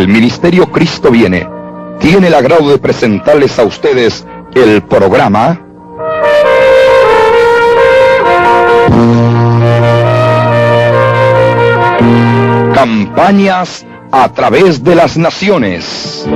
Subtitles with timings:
[0.00, 1.46] El Ministerio Cristo viene.
[1.98, 5.60] Tiene el agrado de presentarles a ustedes el programa
[12.74, 16.26] Campañas a través de las naciones.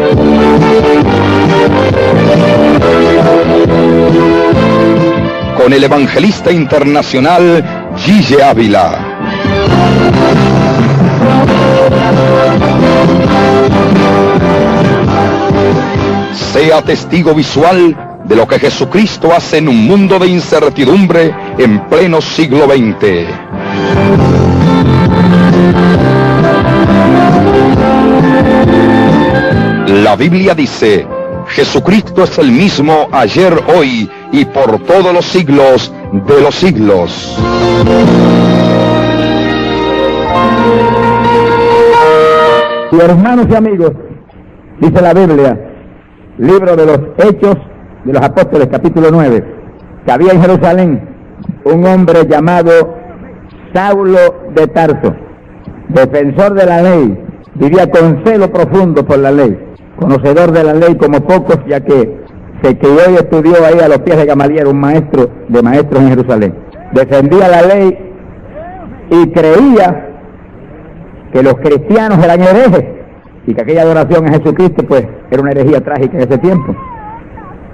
[5.57, 9.14] Con el evangelista internacional Gille Ávila.
[16.34, 22.20] Sea testigo visual de lo que Jesucristo hace en un mundo de incertidumbre en pleno
[22.20, 23.29] siglo XX.
[30.02, 31.07] La Biblia dice,
[31.48, 37.38] Jesucristo es el mismo ayer, hoy y por todos los siglos de los siglos.
[42.92, 43.92] Y hermanos y amigos,
[44.80, 45.63] dice la Biblia,
[46.38, 47.56] libro de los Hechos
[48.04, 49.44] de los Apóstoles, capítulo 9,
[50.04, 51.08] que había en Jerusalén
[51.64, 52.94] un hombre llamado
[53.72, 54.18] Saulo
[54.54, 55.14] de Tarso,
[55.88, 59.58] defensor de la ley, vivía con celo profundo por la ley,
[59.98, 62.24] conocedor de la ley como pocos, ya que
[62.62, 66.08] se crió y estudió ahí a los pies de Gamaliel, un maestro de maestros en
[66.08, 66.54] Jerusalén.
[66.92, 67.98] Defendía la ley
[69.10, 70.08] y creía
[71.32, 72.94] que los cristianos eran herejes
[73.47, 76.75] y que aquella adoración a Jesucristo pues era una herejía trágica en ese tiempo.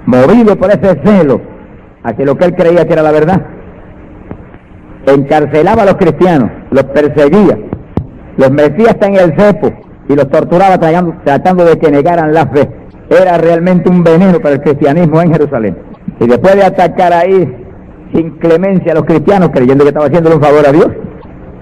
[0.05, 1.41] Movido por ese celo
[2.03, 3.41] hacia lo que él creía que era la verdad,
[5.05, 7.57] encarcelaba a los cristianos, los perseguía,
[8.37, 9.71] los metía hasta en el cepo
[10.09, 12.69] y los torturaba tratando de que negaran la fe.
[13.09, 15.77] Era realmente un veneno para el cristianismo en Jerusalén.
[16.19, 17.67] Y después de atacar ahí
[18.13, 20.87] sin clemencia a los cristianos, creyendo que estaba haciéndole un favor a Dios,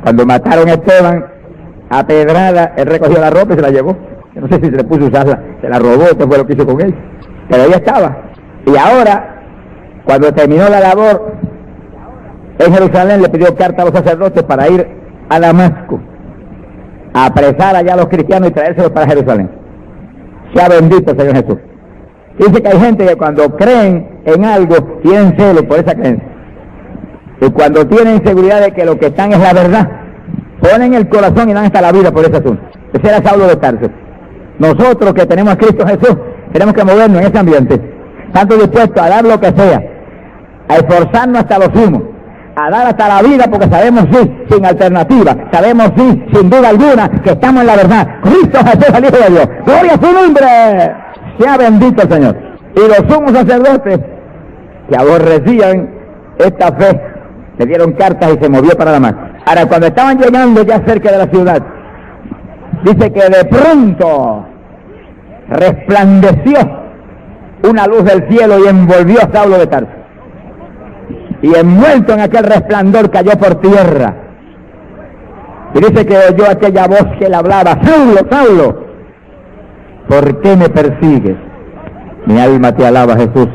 [0.03, 1.25] cuando mataron a Esteban
[1.89, 3.97] a pedrada, él recogió la ropa y se la llevó.
[4.35, 6.53] No sé si se le puso a usarla, se la robó, qué fue lo que
[6.53, 6.95] hizo con él.
[7.49, 8.17] Pero ahí estaba.
[8.65, 9.41] Y ahora,
[10.05, 11.33] cuando terminó la labor
[12.59, 14.87] en Jerusalén, le pidió carta a los sacerdotes para ir
[15.29, 15.99] a Damasco
[17.13, 19.49] a apresar allá a los cristianos y traérselos para Jerusalén.
[20.53, 21.57] Sea bendito Señor Jesús.
[22.37, 26.27] Dice que hay gente que cuando creen en algo tienen celo por esa creencia.
[27.41, 29.89] Y cuando tienen seguridad de que lo que están es la verdad,
[30.61, 32.61] ponen el corazón y dan hasta la vida por ese asunto.
[32.93, 33.89] Ese era Saulo de Tarso.
[34.59, 36.17] Nosotros que tenemos a Cristo Jesús,
[36.51, 37.81] tenemos que movernos en ese ambiente.
[38.33, 39.81] Tanto dispuestos a dar lo que sea,
[40.67, 42.03] a esforzarnos hasta lo sumo,
[42.55, 47.09] a dar hasta la vida porque sabemos sí, sin alternativa, sabemos sí, sin duda alguna,
[47.23, 48.07] que estamos en la verdad.
[48.23, 49.49] Cristo Jesús, el Hijo de Dios.
[49.65, 50.45] Gloria a su nombre.
[51.39, 52.35] Sea bendito el Señor.
[52.75, 53.99] Y los sumos sacerdotes
[54.89, 55.89] que aborrecían
[56.37, 57.01] esta fe,
[57.57, 59.28] le dieron cartas y se movió para la mano.
[59.49, 61.59] Ahora, cuando estaban llegando ya cerca de la ciudad,
[62.83, 64.45] dice que de pronto
[65.47, 66.59] resplandeció
[67.63, 69.89] una luz del cielo y envolvió a Saulo de Tarso
[71.41, 74.13] y envuelto en aquel resplandor cayó por tierra.
[75.73, 78.83] Y dice que oyó aquella voz que le hablaba, Saulo, Saulo,
[80.07, 81.37] ¿por qué me persigues?
[82.27, 83.47] Mi alma te alaba, Jesús.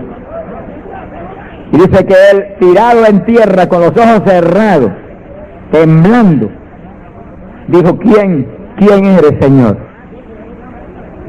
[1.71, 4.91] Y dice que él, tirado en tierra, con los ojos cerrados,
[5.75, 6.49] temblando,
[7.67, 8.47] dijo, ¿quién,
[8.77, 9.77] quién eres, Señor?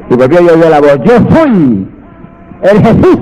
[0.08, 1.88] Y volvió y oyó la voz, yo soy
[2.62, 3.18] el Jesús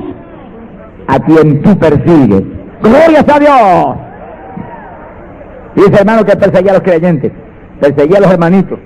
[1.07, 2.43] a quien tú persigues.
[2.83, 3.97] Gloria a Dios.
[5.77, 7.33] dice hermano que perseguía a los creyentes,
[7.81, 8.79] perseguía a los hermanitos,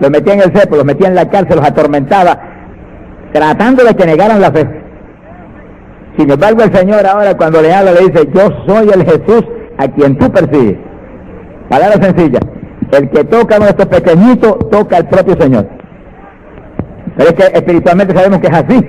[0.00, 2.36] los metía en el cepo, los metía en la cárcel, los atormentaba,
[3.32, 4.66] tratando de que negaran la fe.
[6.18, 9.44] Sin embargo, el Señor ahora cuando le habla le dice, yo soy el Jesús
[9.78, 10.85] a quien tú persigues.
[11.68, 12.38] Palabra sencilla,
[12.92, 15.66] el que toca a nuestro pequeñito toca al propio Señor.
[17.16, 18.80] Pero es que espiritualmente sabemos que es así,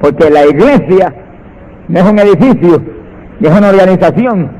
[0.00, 1.14] porque la iglesia
[1.88, 2.82] no es un edificio,
[3.40, 4.50] es una organización.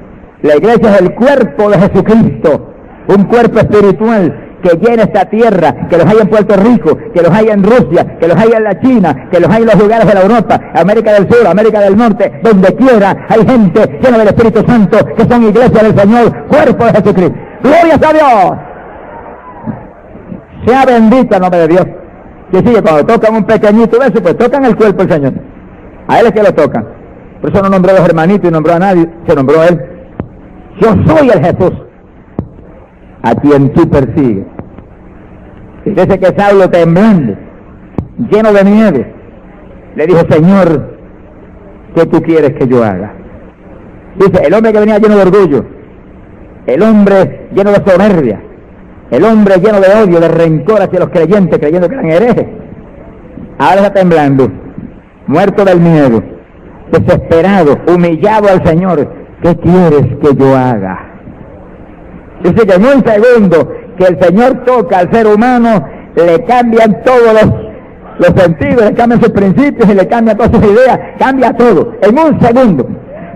[0.43, 2.75] La iglesia es el cuerpo de Jesucristo,
[3.09, 7.31] un cuerpo espiritual que llena esta tierra, que los hay en Puerto Rico, que los
[7.31, 10.07] hay en Rusia, que los hay en la China, que los hay en los lugares
[10.09, 14.29] de la Europa, América del Sur, América del Norte, donde quiera hay gente llena del
[14.29, 17.35] Espíritu Santo, que son iglesia del Señor, cuerpo de Jesucristo.
[17.63, 18.59] ¡Gloria a Dios!
[20.67, 21.87] Sea bendito el nombre de Dios.
[22.51, 25.35] Que sigue, cuando tocan un pequeñito de eso, pues tocan el cuerpo del Señor.
[26.09, 26.87] A él es que lo tocan.
[27.43, 29.81] Por eso no nombró a los hermanitos y nombró a nadie, se nombró a él.
[30.81, 31.73] Yo soy el Jesús
[33.25, 34.54] a quien tú persigues.
[35.85, 37.35] Dice que Saulo temblando,
[38.31, 39.13] lleno de nieve,
[39.97, 40.97] le dijo, Señor,
[41.95, 43.13] ¿qué tú quieres que yo haga?
[44.17, 45.65] Dice, el hombre que venía lleno de orgullo,
[46.67, 48.41] el hombre lleno de soberbia,
[49.11, 52.47] El hombre lleno de odio, de rencor hacia los creyentes, creyendo que eran herejes.
[53.59, 54.51] Ahora está temblando,
[55.27, 56.23] muerto del miedo,
[56.91, 59.09] desesperado, humillado al Señor.
[59.43, 61.14] ¿Qué quieres que yo haga?
[62.45, 65.83] Dice que en un segundo que el Señor toca al ser humano,
[66.15, 67.33] le cambian todos
[68.19, 72.19] los, sentidos, le cambian sus principios y le cambian todas sus ideas, cambia todo, en
[72.19, 72.87] un segundo.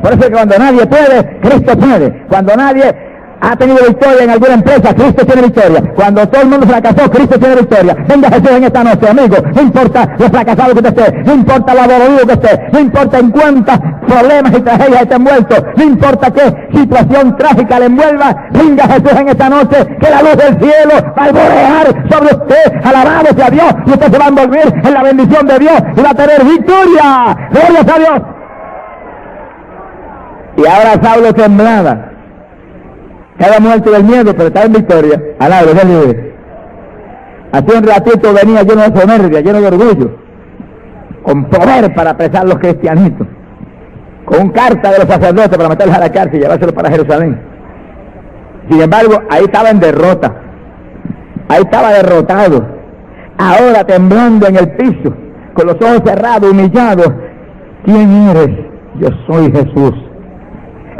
[0.02, 2.26] Por eso que cuando nadie puede, Cristo puede.
[2.28, 2.94] Cuando nadie
[3.40, 5.82] ha tenido victoria en alguna empresa, Cristo tiene victoria.
[5.94, 7.96] Cuando todo el mundo fracasó, Cristo tiene victoria.
[8.08, 9.36] Venga Jesús en esta noche, amigo.
[9.54, 13.18] No importa lo fracasado que usted esté, no importa lo aburrido que esté, no importa
[13.18, 18.84] en cuántos problemas y tragedias esté envuelto, no importa qué situación trágica le envuelva, venga
[18.88, 23.28] Jesús en esta noche, que la luz del cielo va a alborear sobre usted, alabado
[23.36, 26.10] sea Dios, y usted se va a envolver en la bendición de Dios y va
[26.10, 27.36] a tener victoria.
[27.50, 28.22] Gloria a Dios.
[30.56, 32.07] Y ahora Saulo temblaba
[33.38, 35.22] estaba muerto del miedo, pero estaba en victoria.
[35.38, 36.16] Alabro, Dios.
[37.52, 40.10] Hace un ratito venía lleno de soberbia, lleno de orgullo,
[41.22, 43.26] con poder para apresar los cristianitos,
[44.24, 47.40] con carta de los sacerdotes para meterlos a la cárcel y llevárselos para Jerusalén.
[48.68, 50.34] Sin embargo, ahí estaba en derrota,
[51.48, 52.66] ahí estaba derrotado,
[53.38, 55.14] ahora temblando en el piso,
[55.54, 57.14] con los ojos cerrados, humillado.
[57.84, 58.50] ¿Quién eres?
[59.00, 59.94] Yo soy Jesús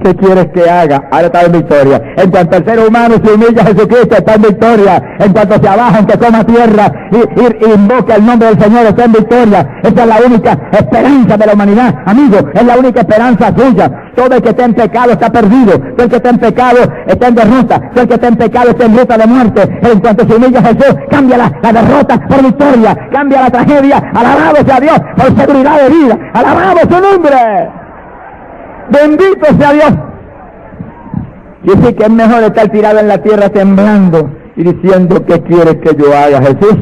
[0.09, 1.07] ¿Qué quieres que haga?
[1.11, 2.01] Ahora está en victoria.
[2.17, 5.03] En cuanto el ser humano se humilla a Jesucristo, está en victoria.
[5.19, 9.05] En cuanto se abaja, que toma tierra y, y, invoca el nombre del Señor, está
[9.05, 9.69] en victoria.
[9.83, 11.95] Esa es la única esperanza de la humanidad.
[12.07, 13.91] Amigo, es la única esperanza suya.
[14.17, 15.79] Todo el que está en pecado está perdido.
[15.79, 17.81] Todo el que está en pecado está en derrota.
[17.91, 19.79] Todo el que está en pecado está en ruta de muerte.
[19.83, 22.97] En cuanto se humilla a Jesús, cambia la, la derrota por victoria.
[23.13, 24.03] Cambia la tragedia.
[24.15, 26.19] Alabado sea Dios por seguridad de vida.
[26.33, 27.88] Alabado su nombre.
[28.91, 29.93] Bendito sea Dios.
[31.63, 35.95] Dice que es mejor estar tirado en la tierra temblando y diciendo qué quieres que
[35.97, 36.77] yo haga, Jesús,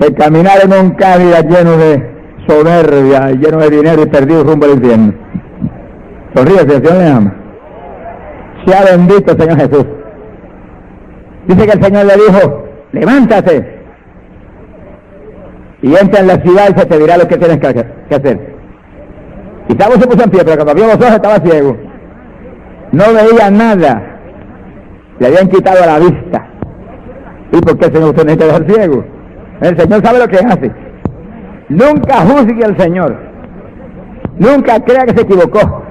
[0.00, 2.10] que caminar en un cádiz lleno de
[2.48, 5.12] soberbia, lleno de dinero y perdido rumbo al infierno.
[6.34, 7.34] Sonríe, Señor le ama.
[8.66, 9.86] Sea bendito, Señor Jesús.
[11.46, 13.78] Dice que el Señor le dijo, levántate
[15.82, 18.57] y entra en la ciudad y se te dirá lo que tienes que hacer.
[19.68, 21.76] Y Saulo se puso en pie, pero cuando abrió los ojos estaba ciego.
[22.92, 24.02] No veía nada.
[25.18, 26.46] Le habían quitado la vista.
[27.52, 29.04] ¿Y por qué el Señor usted necesita dejar ciego?
[29.60, 30.72] El Señor sabe lo que hace.
[31.68, 33.16] Nunca juzgue al Señor.
[34.38, 35.82] Nunca crea que se equivocó.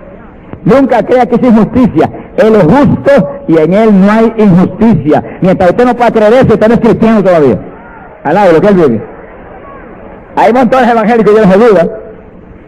[0.63, 2.09] Nunca crea que es injusticia.
[2.37, 5.23] Él es justo y en Él no hay injusticia.
[5.41, 7.59] Mientras usted no pueda creer usted no es cristiano todavía.
[8.23, 9.03] Al de lo que Él vive.
[10.35, 12.06] Hay montones evangélicos, yo les ayuda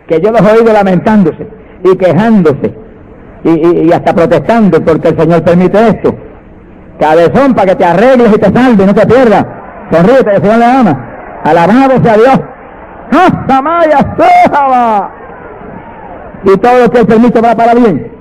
[0.10, 1.48] que yo los he oído lamentándose
[1.84, 2.74] y quejándose
[3.44, 6.14] y, hasta protestando porque el Señor permite esto.
[7.00, 9.46] Cabezón para que te arregles y te salves, no te pierdas.
[9.92, 11.40] Sonríete, el Señor le ama.
[11.46, 12.40] Alabado sea Dios.
[16.44, 18.12] Y todo lo que Él permite va para bien.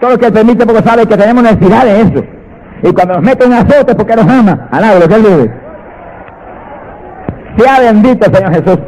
[0.00, 2.24] Todo lo que Él permite porque sabe que tenemos necesidad de eso.
[2.82, 5.52] Y cuando nos mete un azote porque nos ama, alaba lo que Él vive.
[7.58, 8.78] Sea bendito Señor Jesús.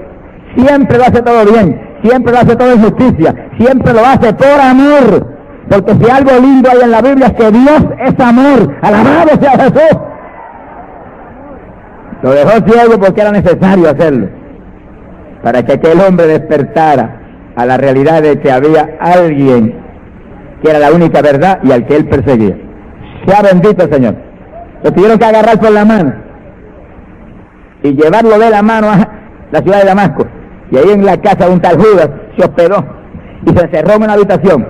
[0.56, 4.60] Siempre lo hace todo bien siempre lo hace todo en justicia, siempre lo hace por
[4.60, 5.34] amor.
[5.68, 8.76] Porque si algo lindo hay en la Biblia es que Dios es amor.
[8.82, 9.98] Alabado sea Jesús.
[12.23, 14.28] Lo dejó ciego porque era necesario hacerlo.
[15.42, 17.20] Para que aquel hombre despertara
[17.56, 19.82] a la realidad de que había alguien
[20.62, 22.56] que era la única verdad y al que él perseguía.
[23.26, 24.16] Sea bendito Señor.
[24.82, 26.12] Lo tuvieron que agarrar por la mano
[27.82, 29.08] y llevarlo de la mano a
[29.50, 30.26] la ciudad de Damasco.
[30.71, 32.85] Y ahí en la casa de un tal Judas se hospedó
[33.47, 34.66] y se encerró en una habitación.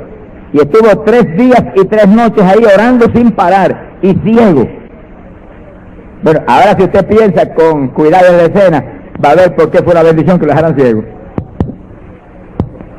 [0.52, 4.68] Y estuvo tres días y tres noches ahí orando sin parar y ciego.
[6.22, 8.84] Bueno, ahora si usted piensa con cuidado la escena,
[9.24, 11.04] va a ver por qué fue la bendición que lo dejaran ciego.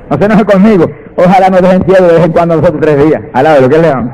[0.09, 0.85] No se enoje conmigo.
[1.17, 3.21] Ojalá nos dejen ciego de vez en cuando nosotros tres días.
[3.33, 4.11] Al lado de lo que leamos.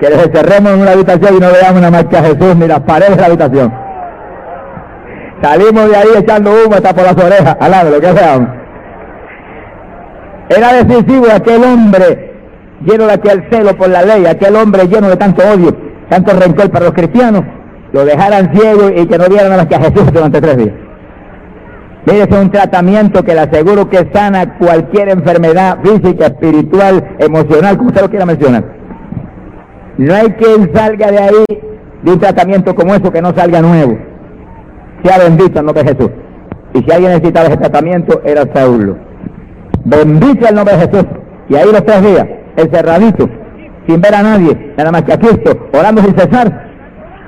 [0.00, 2.80] Que les encerremos en una habitación y no veamos una marca a Jesús ni las
[2.80, 3.85] paredes de la habitación.
[5.42, 8.62] Salimos de ahí echando humo hasta por las orejas, al lo que sea.
[10.48, 12.32] Era decisivo aquel hombre
[12.84, 15.76] lleno de aquel celo por la ley, aquel hombre lleno de tanto odio,
[16.08, 17.42] tanto rencor para los cristianos,
[17.92, 20.74] lo dejaran ciego y que no vieran nada más que a Jesús durante tres días.
[22.06, 27.88] Mire, es un tratamiento que le aseguro que sana cualquier enfermedad física, espiritual, emocional, como
[27.88, 28.64] usted lo quiera mencionar.
[29.98, 31.44] No hay quien salga de ahí
[32.02, 33.98] de un tratamiento como eso que no salga nuevo
[35.04, 36.10] sea bendito el nombre de Jesús.
[36.74, 38.96] Y si alguien necesitaba ese tratamiento, era Saulo.
[39.84, 41.06] Bendito el nombre de Jesús.
[41.48, 42.26] Y ahí los tres días,
[42.56, 43.28] encerradito,
[43.86, 46.66] sin ver a nadie, nada más que a Cristo, orando sin cesar,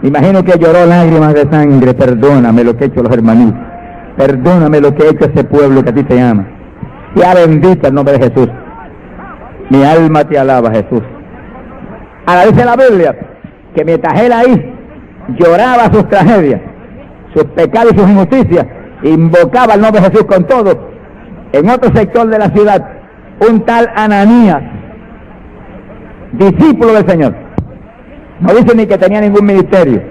[0.02, 3.60] Imagino que lloró lágrimas de sangre, perdóname lo que he hecho los hermanitos,
[4.16, 6.46] perdóname lo que he hecho ese pueblo que a ti te ama.
[7.16, 8.48] Sea bendito el nombre de Jesús.
[9.70, 11.02] Mi alma te alaba, Jesús.
[12.26, 13.16] Ahora dice la Biblia
[13.74, 14.74] que mientras él ahí
[15.36, 16.60] lloraba sus tragedias,
[17.34, 18.66] sus pecados y sus injusticias,
[19.02, 20.88] invocaba el nombre de Jesús con todo,
[21.52, 22.84] en otro sector de la ciudad,
[23.48, 24.62] un tal Ananías,
[26.32, 27.34] discípulo del Señor,
[28.40, 30.02] no dice ni que tenía ningún ministerio,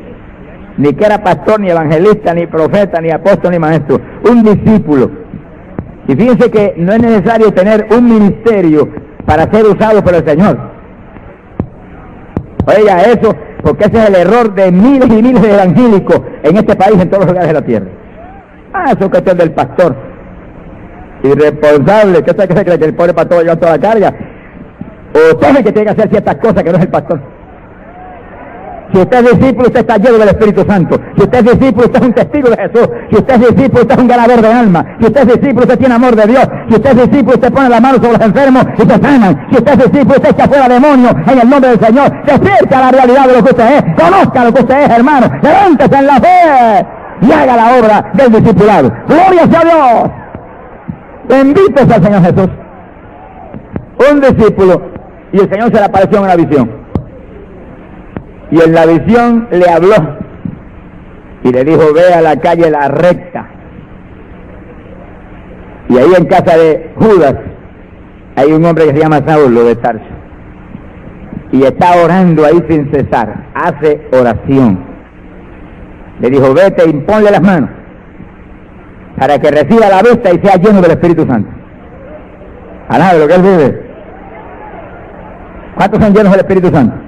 [0.77, 5.09] ni que era pastor, ni evangelista, ni profeta, ni apóstol, ni maestro, un discípulo.
[6.07, 8.87] Y fíjense que no es necesario tener un ministerio
[9.25, 10.57] para ser usado por el Señor.
[12.65, 16.75] Oiga eso, porque ese es el error de miles y miles de evangélicos en este
[16.75, 17.85] país, en todos los lugares de la tierra.
[18.73, 19.95] Ah, eso es cuestión del pastor.
[21.23, 24.13] Irresponsable, ¿qué se cree que el pobre pastor lleva toda la carga?
[25.13, 27.36] O usted el que tiene que hacer ciertas cosas que no es el pastor.
[28.93, 30.99] Si usted es discípulo, usted está lleno del Espíritu Santo.
[31.15, 32.89] Si usted es discípulo, usted es un testigo de Jesús.
[33.09, 34.85] Si usted es discípulo, usted es un ganador de alma.
[34.99, 36.47] Si usted es discípulo, usted tiene amor de Dios.
[36.69, 39.47] Si usted es discípulo, usted pone la mano sobre los enfermos y se sanan.
[39.51, 42.25] Si usted es discípulo, usted echa fuera demonios en el nombre del Señor.
[42.25, 44.03] Despierte a la realidad de lo que usted es.
[44.03, 45.27] Conozca lo que usted es, hermano.
[45.41, 46.87] Levántese en la fe
[47.21, 48.91] y haga la obra del discipulado.
[49.07, 50.11] Gloria sea Dios.
[51.27, 52.49] Bendito sea Señor Jesús.
[54.11, 54.81] Un discípulo
[55.33, 56.86] y el Señor se le apareció en una visión.
[58.51, 59.95] Y en la visión le habló
[61.43, 63.47] y le dijo, ve a la calle La Recta.
[65.89, 67.35] Y ahí en casa de Judas
[68.35, 70.05] hay un hombre que se llama Saulo de Tarso.
[71.51, 73.47] Y está orando ahí sin cesar.
[73.53, 74.79] Hace oración.
[76.19, 77.69] Le dijo, vete, e imponle las manos
[79.17, 81.49] para que reciba la vista y sea lleno del Espíritu Santo.
[82.89, 83.87] A de lo que él vive.
[85.75, 87.06] ¿Cuántos son llenos del Espíritu Santo?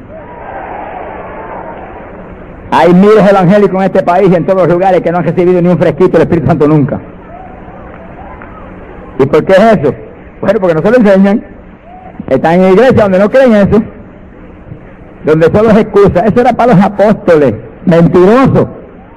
[2.72, 5.24] Hay miles de evangélicos en este país y en todos los lugares que no han
[5.24, 7.00] recibido ni un fresquito del Espíritu Santo nunca.
[9.18, 9.94] ¿Y por qué es eso?
[10.42, 11.44] Bueno, porque no se lo enseñan.
[12.28, 13.82] Están en iglesia donde no creen eso.
[15.26, 16.26] Donde solo es excusa.
[16.26, 17.54] Eso era para los apóstoles.
[17.86, 18.70] Mentiroso.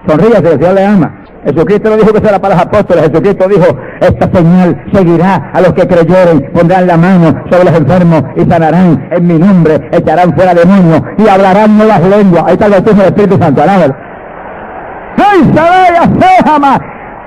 [0.07, 1.22] Sonríase, el Señor le ama.
[1.45, 5.73] Jesucristo no dijo que será para los apóstoles, Jesucristo dijo, esta señal seguirá a los
[5.73, 10.55] que creyeren, pondrán la mano sobre los enfermos y sanarán en mi nombre, echarán fuera
[10.55, 12.45] demonios y hablarán nuevas lenguas.
[12.47, 13.95] Ahí está el bautismo del Espíritu Santo, alábalo.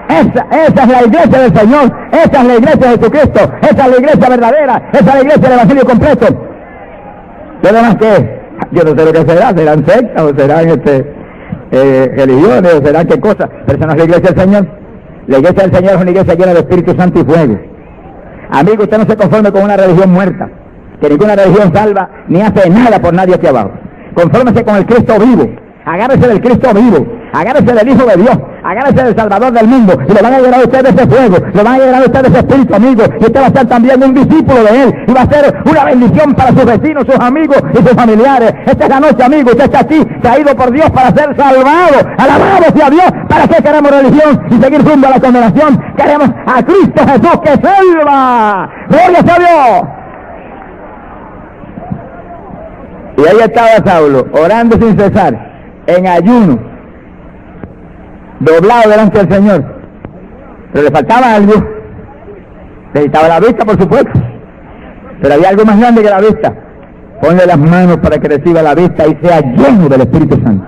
[0.08, 3.92] Esa, esa es la iglesia del Señor, esa es la iglesia de Jesucristo, esa es
[3.92, 6.26] la iglesia verdadera, esa es la iglesia del Evangelio completo.
[7.62, 8.42] ¿Qué demás qué?
[8.72, 11.14] Yo no sé lo que será, serán sectas o serán este,
[11.72, 14.68] eh, religiones o será qué cosa, pero eso no es la iglesia del Señor.
[15.28, 17.60] La iglesia del Señor es una iglesia llena de Espíritu Santo y fuego.
[18.52, 20.50] Amigo, usted no se conforme con una religión muerta,
[21.02, 23.72] que ninguna religión salva ni hace nada por nadie aquí abajo.
[24.14, 25.50] Confórmese con el Cristo vivo,
[25.86, 30.14] agárrese del Cristo vivo, agárrese del Hijo de Dios, agárrese del Salvador del mundo, y
[30.14, 32.40] le van a llegar a usted ese fuego, le van a llegar a usted ese
[32.40, 35.30] espíritu, amigo, y usted va a ser también un discípulo de Él, y va a
[35.30, 38.54] ser una bendición para sus vecinos, sus amigos y sus familiares.
[38.66, 42.66] Esta es la noche, amigo, usted está aquí, traído por Dios para ser salvado, alabado
[42.76, 45.80] sea Dios, ¿para qué queremos religión y seguir rumbo a la condenación?
[45.96, 49.90] Queremos a Cristo Jesús que salva, gloria sea Dios.
[53.18, 55.55] Y ahí estaba Saulo, orando sin cesar,
[55.88, 56.60] en ayuno,
[58.40, 59.66] doblado delante del Señor.
[60.74, 61.54] Pero le faltaba algo.
[62.94, 64.12] Necesitaba la vista, por supuesto.
[65.22, 66.54] Pero había algo más grande que la vista.
[67.22, 70.66] Ponle las manos para que reciba la vista y sea lleno del Espíritu Santo.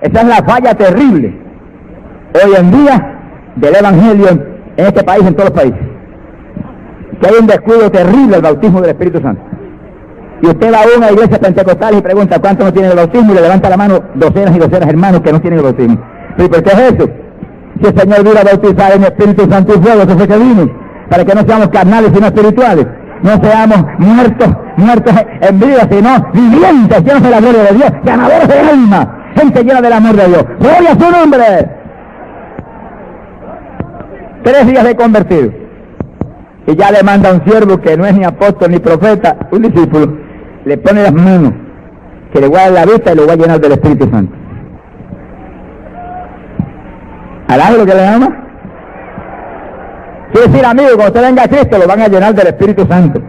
[0.00, 1.34] Esa es la falla terrible
[2.34, 3.18] hoy en día
[3.56, 4.44] del Evangelio en
[4.76, 5.80] este país, en todos los países.
[7.20, 9.42] Que hay un descuido terrible del bautismo del Espíritu Santo.
[10.42, 13.34] Y usted va a una iglesia pentecostal y pregunta cuántos no tienen el bautismo y
[13.36, 15.98] le levanta la mano docenas y docenas hermanos que no tienen el bautismo.
[16.38, 17.08] ¿Y por qué es eso?
[17.80, 20.70] Si el Señor vino a bautizar en Espíritu Santo y fuego, eso fue que vino,
[21.08, 22.86] para que no seamos carnales sino espirituales.
[23.22, 28.48] No seamos muertos, muertos en vida, sino vivientes, llenos de la gloria de Dios, ganadores
[28.48, 30.44] de alma, gente llena del amor de Dios.
[30.60, 31.70] ¡Gloria a su nombre!
[34.44, 35.50] Tres días de convertido.
[36.66, 40.12] Y ya le manda un siervo que no es ni apóstol ni profeta, un discípulo,
[40.66, 41.52] le pone las manos,
[42.32, 44.34] que le guarda la vista y lo va a llenar del Espíritu Santo.
[47.46, 48.44] ¿Hará lo que le ama?
[50.32, 53.22] Quiere decir, amigo, cuando usted venga a Cristo, lo van a llenar del Espíritu Santo.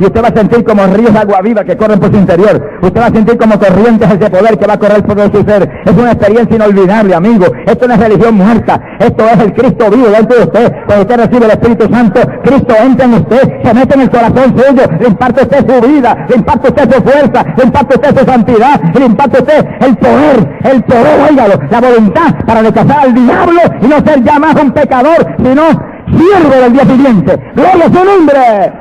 [0.00, 2.78] Y usted va a sentir como ríos de agua viva que corren por su interior.
[2.80, 5.70] Usted va a sentir como corrientes ese poder que va a correr por su ser.
[5.84, 7.46] Es una experiencia inolvidable, amigo.
[7.66, 8.80] Esto no es religión muerta.
[8.98, 10.72] Esto es el Cristo vivo dentro de usted.
[10.86, 14.56] Cuando usted recibe el Espíritu Santo, Cristo entra en usted, se mete en el corazón
[14.56, 18.24] suyo, le imparte usted su vida, le imparte usted su fuerza, le imparte usted su
[18.24, 23.60] santidad, le imparte usted el poder, el poder, oígalo, la voluntad para rechazar al diablo
[23.82, 25.62] y no ser ya más un pecador, sino
[26.16, 27.52] siervo del día siguiente.
[27.54, 28.79] Gloria su nombre.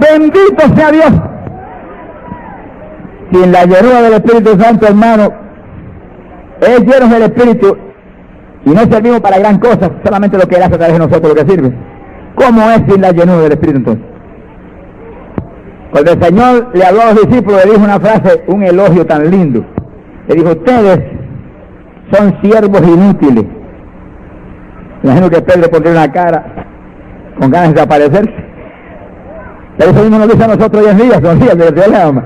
[0.00, 1.12] Bendito sea Dios.
[3.32, 5.28] Sin la llenura del Espíritu Santo, hermano,
[6.60, 7.76] es lleno del Espíritu
[8.64, 11.28] y no servimos para gran cosa, solamente lo que Él hace a través de nosotros
[11.28, 11.72] lo que sirve.
[12.34, 14.04] ¿Cómo es sin la llenura del Espíritu entonces?
[15.92, 19.30] Cuando el Señor le habló a los discípulos, le dijo una frase, un elogio tan
[19.30, 19.64] lindo.
[20.28, 21.00] Le dijo, ustedes
[22.12, 23.44] son siervos inútiles.
[25.02, 26.44] Imagino que Pedro pondría una cara
[27.38, 28.49] con ganas de desaparecerse.
[29.80, 31.96] Pero eso mismo nos dice a nosotros hoy en día, son días de Dios le
[31.96, 32.22] ama.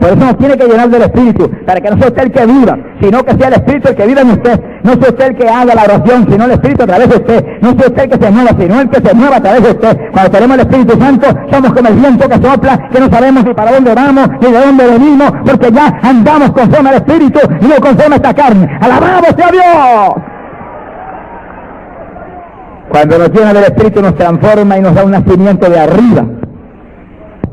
[0.00, 2.46] Por eso nos tiene que llenar del Espíritu, para que no sea usted el que
[2.46, 4.60] viva, sino que sea el Espíritu el que viva en usted.
[4.82, 7.44] No sea usted el que haga la oración, sino el Espíritu a través de usted.
[7.60, 9.70] No sea usted el que se mueva, sino el que se mueva a través de
[9.72, 9.98] usted.
[10.12, 13.54] Cuando tenemos el Espíritu Santo, somos como el viento que sopla, que no sabemos ni
[13.54, 17.74] para dónde vamos, ni de dónde venimos, porque ya andamos conforme al Espíritu y no
[17.76, 18.78] conforme a esta carne.
[18.80, 20.33] ¡Alabado sea Dios!
[22.94, 26.26] Cuando nos llena del Espíritu nos transforma y nos da un nacimiento de arriba.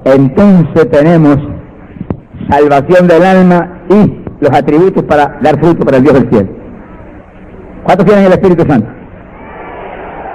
[0.05, 1.37] Entonces tenemos
[2.47, 6.47] salvación del alma y los atributos para dar fruto para el Dios del cielo.
[7.83, 8.87] ¿Cuántos tienen el Espíritu Santo?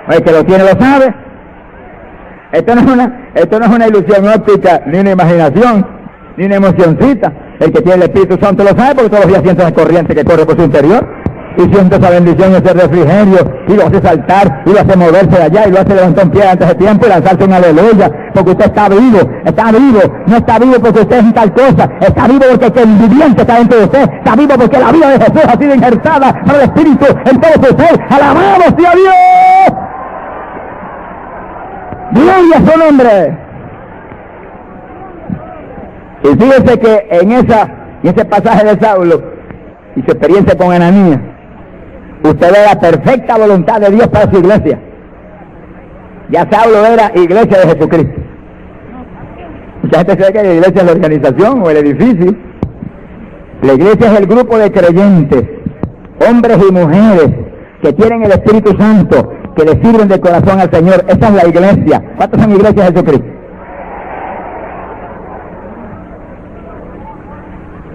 [0.09, 1.15] El que lo tiene lo sabe.
[2.51, 5.87] Esto no es una, esto no es una ilusión óptica, ni una imaginación,
[6.37, 7.33] ni una emocioncita.
[7.61, 10.17] El que tiene el Espíritu Santo lo sabe porque todos los días siente la corriente
[10.17, 11.16] que corre por su interior
[11.57, 15.43] y siente esa bendición ese refrigerio y lo hace saltar y lo hace moverse de
[15.43, 18.51] allá y lo hace levantar un pie antes de tiempo y lanzarse una aleluya porque
[18.51, 22.45] usted está vivo, está vivo, no está vivo porque usted es tal cosa, está vivo
[22.61, 25.59] porque el viviente está dentro de usted, está vivo porque la vida de Jesús ha
[25.59, 29.73] sido injertada por el Espíritu en todo su ser, alabado sea Dios,
[32.13, 33.39] gloria a su nombre.
[36.23, 37.69] Y fíjese que en esa,
[38.03, 39.23] ese pasaje de Saulo
[39.95, 41.21] y su experiencia con Ananías,
[42.31, 44.79] usted ve la perfecta voluntad de Dios para su iglesia.
[46.31, 48.21] Ya Saulo era iglesia de Jesucristo.
[49.83, 52.35] Mucha gente cree que la iglesia es la organización o el edificio.
[53.63, 55.45] La iglesia es el grupo de creyentes,
[56.29, 57.31] hombres y mujeres,
[57.83, 61.05] que tienen el Espíritu Santo, que le sirven de corazón al Señor.
[61.07, 62.03] Esa es la iglesia.
[62.17, 63.27] ¿Cuántas son iglesias de Jesucristo?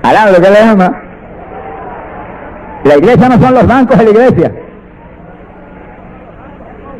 [0.03, 1.10] Alá, lo que le llama.
[2.83, 4.51] La iglesia no son los bancos de la iglesia,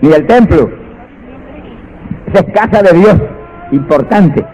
[0.02, 0.70] ni el templo.
[2.28, 3.16] Esa es casa de Dios,
[3.72, 4.46] importante.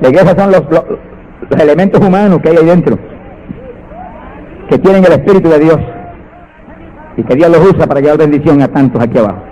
[0.00, 0.62] La iglesia son los,
[1.60, 2.98] elementos humanos que hay ahí dentro,
[4.68, 5.78] que tienen el Espíritu de Dios
[7.16, 9.42] y que Dios los usa para llevar bendición a tantos aquí abajo.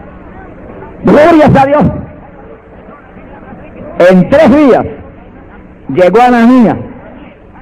[1.05, 1.85] Glorias a Dios.
[4.11, 4.85] En tres días
[5.95, 6.77] llegó Ananías,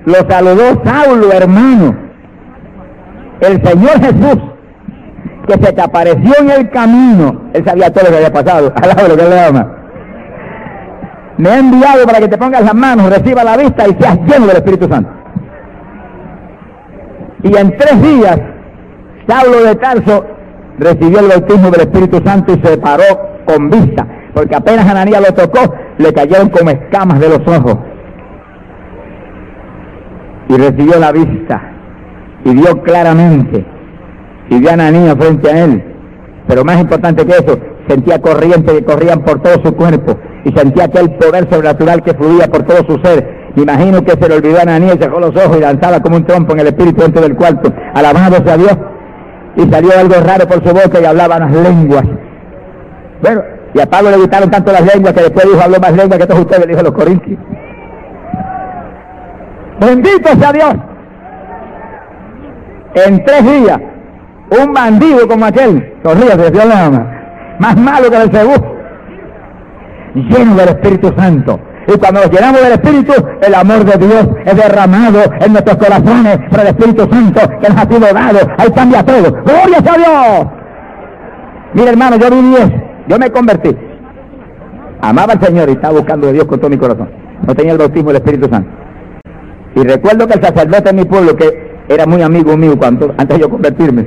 [0.07, 2.08] lo saludó Saulo, hermano
[3.41, 4.39] el Señor Jesús,
[5.47, 9.09] que se te apareció en el camino, él sabía todo lo que había pasado, alaba
[9.09, 9.75] lo que le ama.
[11.39, 14.47] Me ha enviado para que te pongas las manos, reciba la vista y seas lleno
[14.47, 15.11] del Espíritu Santo.
[17.45, 18.41] Y en tres días,
[19.29, 20.27] Saulo de Tarso
[20.79, 23.05] recibió el bautismo del Espíritu Santo y se paró
[23.47, 27.77] con vista, porque apenas Ananías lo tocó, le cayeron como escamas de los ojos.
[30.49, 31.68] Y recibió la vista
[32.45, 33.65] y vio claramente
[34.51, 35.85] y vio a Ananías frente a él.
[36.47, 40.85] Pero más importante que eso, sentía corrientes que corrían por todo su cuerpo y sentía
[40.85, 43.53] aquel poder sobrenatural que fluía por todo su ser.
[43.55, 46.25] Me imagino que se le olvidó a Ananías, cerró los ojos y lanzaba como un
[46.25, 48.79] trompo en el espíritu dentro del cuarto, alabado sea Dios.
[49.57, 52.05] Y salió algo raro por su boca y hablaba las lenguas.
[53.21, 53.43] Bueno,
[53.75, 56.27] y a Pablo le gustaron tanto las lenguas que después dijo, habló más lenguas que
[56.27, 57.39] todos ustedes, dijo los corintios.
[59.81, 60.75] Bendito sea Dios
[62.95, 63.79] en tres días,
[64.51, 67.07] un bandido como aquel, de Dios le ama,
[67.59, 68.77] más malo que el segundo,
[70.15, 71.61] lleno del Espíritu Santo.
[71.87, 76.39] Y cuando nos llenamos del Espíritu, el amor de Dios es derramado en nuestros corazones
[76.51, 78.39] por el Espíritu Santo que nos ha sido dado.
[78.59, 79.33] Ahí cambia todo.
[79.43, 80.47] ¡Gloria a Dios!
[81.73, 82.73] Mira hermano, yo viví eso.
[83.09, 83.75] Yo me convertí.
[85.01, 87.09] Amaba al Señor y estaba buscando a Dios con todo mi corazón.
[87.47, 88.71] No tenía el bautismo del Espíritu Santo.
[89.75, 93.37] Y recuerdo que el sacerdote en mi pueblo, que era muy amigo mío cuando, antes
[93.37, 94.07] de yo convertirme.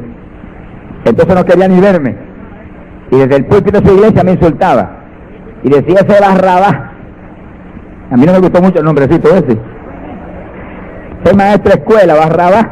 [1.04, 2.16] Entonces no quería ni verme.
[3.10, 4.98] Y desde el púlpito de su iglesia me insultaba.
[5.64, 6.76] Y decía ese Barrabás.
[8.12, 9.58] A mí no me gustó mucho el nombrecito ese.
[11.24, 12.68] Soy maestro de escuela, Barrabás.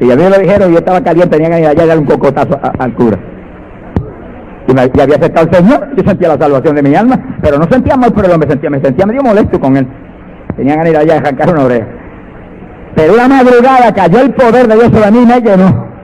[0.00, 2.02] Y a mí me lo dijeron, yo estaba caliente, tenía que ir allá a darle
[2.02, 3.18] un cocotazo al cura.
[4.66, 7.64] Y, me, había aceptado el Señor, yo sentía la salvación de mi alma, pero no
[7.70, 9.86] sentía mal por el hombre, sentía, me sentía medio molesto con él.
[10.56, 11.86] Tenía que ir allá a arrancar una oreja.
[12.94, 15.94] Pero una madrugada cayó el poder de Dios sobre mí y me llenó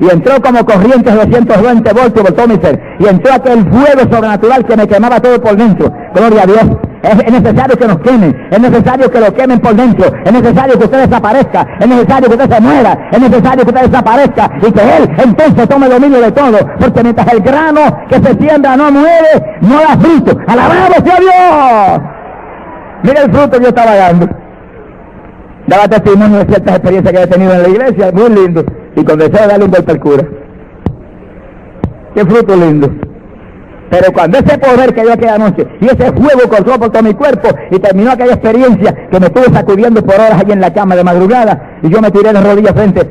[0.00, 4.00] y entró como corrientes de 220 voltios por todo mi ser, y entró aquel fuego
[4.10, 5.92] sobrenatural que me quemaba todo por dentro.
[6.14, 6.64] Gloria a Dios.
[7.02, 10.84] Es, necesario que nos quemen, es necesario que lo quemen por dentro, es necesario que
[10.84, 14.80] usted desaparezca, es necesario que usted se muera, es necesario que usted desaparezca y que
[14.82, 19.58] Él entonces tome dominio de todo, porque mientras el grano que se siembra no muere,
[19.62, 20.38] no da fruto.
[20.46, 22.00] ¡Alabado sea Dios!
[23.02, 24.28] Mira el fruto que yo estaba dando.
[25.70, 28.64] Daba testimonio de ciertas experiencias que he tenido en la iglesia, muy lindo
[28.96, 30.24] y con deseo de darle un golpe al cura.
[32.12, 32.90] Qué fruto lindo.
[33.88, 37.50] Pero cuando ese poder cayó aquella noche y ese fuego cortó por todo mi cuerpo
[37.70, 41.04] y terminó aquella experiencia que me estuve sacudiendo por horas allí en la cama de
[41.04, 43.08] madrugada y yo me tiré de rodillas frente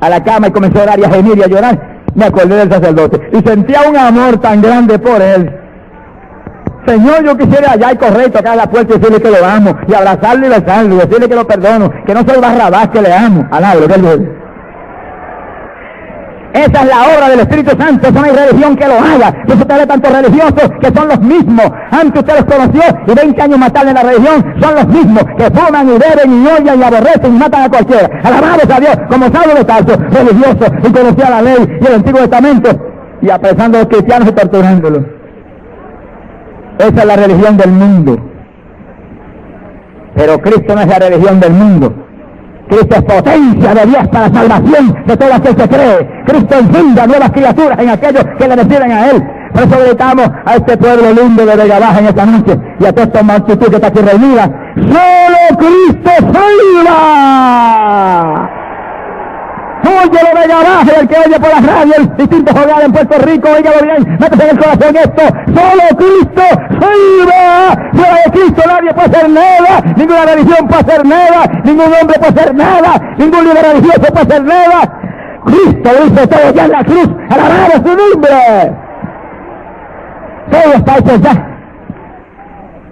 [0.00, 2.54] a la cama y comencé a orar y a gemir y a llorar, me acordé
[2.54, 5.59] del sacerdote y sentía un amor tan grande por él.
[6.86, 9.76] Señor, yo quisiera allá y correr y tocar la puerta y decirle que lo amo
[9.86, 13.12] y abrazarle y besarle y decirle que lo perdono, que no soy barrabás, que le
[13.12, 13.46] amo.
[13.50, 14.40] Alabro, él
[16.52, 19.32] esa es la obra del Espíritu Santo, eso no hay religión que lo haga.
[19.46, 21.66] Por eso ustedes tantos religiosos que son los mismos.
[21.92, 25.24] Antes usted los conoció y 20 años más tarde en la religión son los mismos
[25.38, 28.08] que fuman y beben y oyen y aborrecen y matan a cualquiera.
[28.24, 32.20] Alabados a Dios, como Saulo de Tarso, religioso y conocía la ley y el Antiguo
[32.20, 32.70] Testamento
[33.22, 35.19] y apresando a los cristianos y torturándolos.
[36.80, 38.16] Esa es la religión del mundo.
[40.14, 41.92] Pero Cristo no es la religión del mundo.
[42.70, 46.22] Cristo es potencia de Dios para salvación de todo aquel que cree.
[46.24, 49.22] Cristo encinda nuevas criaturas en aquellos que le reciben a Él.
[49.52, 52.92] Por eso gritamos a este pueblo lindo de Vega Baja en esta noche y a
[52.92, 54.50] toda esta multitud que está aquí reunida.
[54.76, 57.60] ¡Solo Cristo salva!
[59.82, 63.18] Oye lo de abajo, el que oye por la radio, el distinto hogares en Puerto
[63.24, 66.42] Rico, oígalo bien, métese en el corazón esto, solo Cristo
[66.80, 72.18] salva, fuera de Cristo nadie puede hacer nada, ninguna religión puede hacer nada, ningún hombre
[72.18, 75.00] puede hacer nada, ningún líder religioso puede hacer nada,
[75.46, 78.72] Cristo lo hizo todo ya en la cruz, alabado su nombre,
[80.50, 81.46] todo está hecho ya,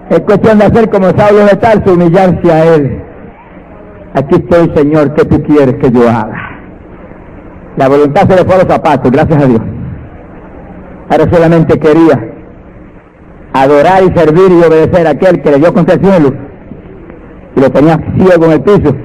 [0.08, 3.02] es cuestión de hacer como Saulo de Tarso, humillarse a Él,
[4.14, 6.47] aquí estoy Señor, ¿qué tú quieres que yo haga?
[7.78, 9.60] La voluntad se le fue a los zapatos, gracias a Dios.
[11.10, 12.28] Ahora solamente quería
[13.52, 16.34] adorar y servir y obedecer a aquel que le dio contra el cielo
[17.54, 18.96] y lo tenía ciego en el piso.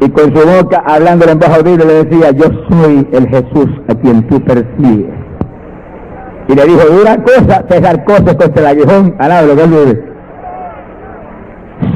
[0.00, 3.94] Y con su boca hablando en voz audible le decía yo soy el Jesús a
[3.96, 5.10] quien tú persigues
[6.48, 9.90] y le dijo dura cosa cejar cosas contra el aguijón al lado de lo que
[9.90, 10.04] él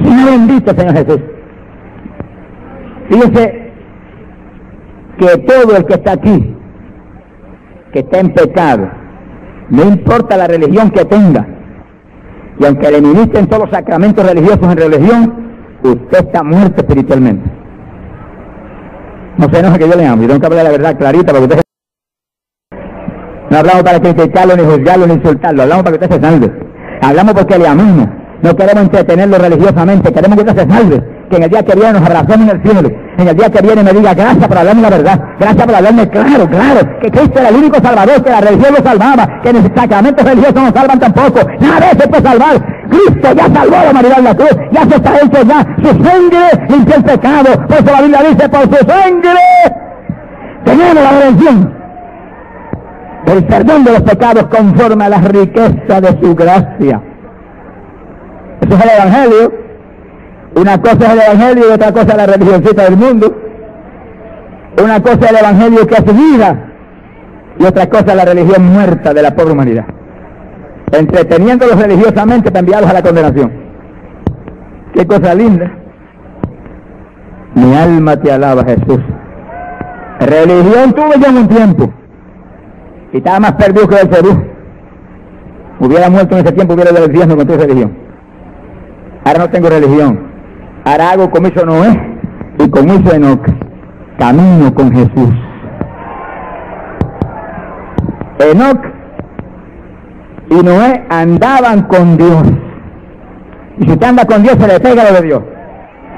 [0.03, 1.21] Señor bendito Señor Jesús.
[3.09, 3.60] Fíjese
[5.21, 6.57] que todo el que está aquí,
[7.93, 8.89] que está en pecado,
[9.69, 11.47] no importa la religión que tenga,
[12.59, 15.35] y aunque le ministren todos los sacramentos religiosos en religión,
[15.83, 17.51] usted está muerto espiritualmente.
[19.37, 21.39] No se enoje que yo le amo, yo tengo que hablar la verdad clarita para
[21.39, 21.63] que usted
[23.51, 26.53] No hablamos para criticarlo, ni juzgarlo, ni insultarlo, hablamos para que usted se salve.
[27.03, 28.09] Hablamos porque le amamos.
[28.43, 31.93] No queremos entretenerlo religiosamente, queremos que usted se salve que en el día que viene
[31.93, 34.83] nos abrazamos en el cielo, en el día que viene me diga gracias por hablarme
[34.83, 38.41] la verdad, gracias por hablarme claro, claro, que Cristo era el único salvador, que la
[38.41, 42.81] religión lo salvaba, que los sacramentos religiosos no salvan tampoco, nada de puede salvar.
[42.91, 46.05] Cristo ya salvó a la humanidad en la cruz, ya se está hecho ya, su
[46.05, 49.41] sangre limpia el pecado, por eso la Biblia dice, por su sangre
[50.65, 51.81] tenemos la redención.
[53.27, 57.01] El perdón de los pecados conforme a la riqueza de su gracia.
[58.63, 59.70] Eso es el Evangelio.
[60.55, 63.37] Una cosa es el Evangelio y otra cosa es la religioncita del mundo.
[64.83, 66.67] Una cosa es el Evangelio que hace vida
[67.59, 69.85] y otra cosa es la religión muerta de la pobre humanidad.
[70.93, 73.53] Entreteniéndolos religiosamente para enviarlos a la condenación.
[74.95, 75.71] Qué cosa linda.
[77.55, 79.01] Mi alma te alaba, Jesús.
[80.21, 81.93] Religión tuve yo en un tiempo.
[83.13, 84.45] Y estaba más perdido que el Perú.
[85.81, 87.93] Hubiera muerto en ese tiempo, hubiera al infierno con tu religión.
[89.25, 90.30] Ahora no tengo religión.
[90.85, 92.19] Ahora hago como hizo Noé
[92.59, 93.47] y como hizo Enoch.
[94.19, 95.31] Camino con Jesús.
[98.39, 98.81] Enoch
[100.51, 102.43] y Noé andaban con Dios.
[103.79, 105.43] Y si usted anda con Dios, se le pega lo de Dios.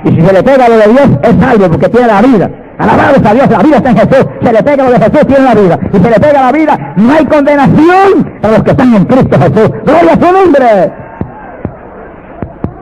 [0.04, 2.50] Y si se le pega lo de Dios, es salvo porque tiene la vida.
[2.78, 4.26] Alabado sea Dios, la vida está en Jesús.
[4.42, 5.78] Se le pega lo de Jesús, tiene la vida.
[5.92, 9.38] Y se le pega la vida, no hay condenación para los que están en Cristo
[9.38, 9.70] Jesús.
[9.84, 11.01] Gloria a su nombre.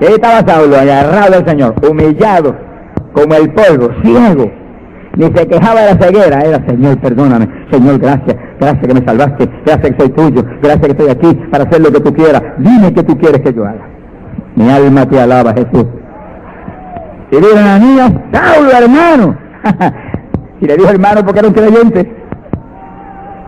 [0.00, 2.54] Y estaba Saulo, agarrado al Señor, humillado,
[3.12, 4.50] como el polvo, ciego.
[5.16, 9.50] Ni se quejaba de la ceguera, era Señor, perdóname, Señor, gracias, gracias que me salvaste,
[9.66, 12.42] gracias que soy tuyo, gracias que estoy aquí para hacer lo que tú quieras.
[12.58, 13.86] Dime qué tú quieres que yo haga.
[14.54, 15.86] Mi alma te alaba, Jesús.
[17.30, 19.36] Y dijo Ananías, Saulo, hermano.
[20.60, 22.16] y le dijo hermano porque era un creyente.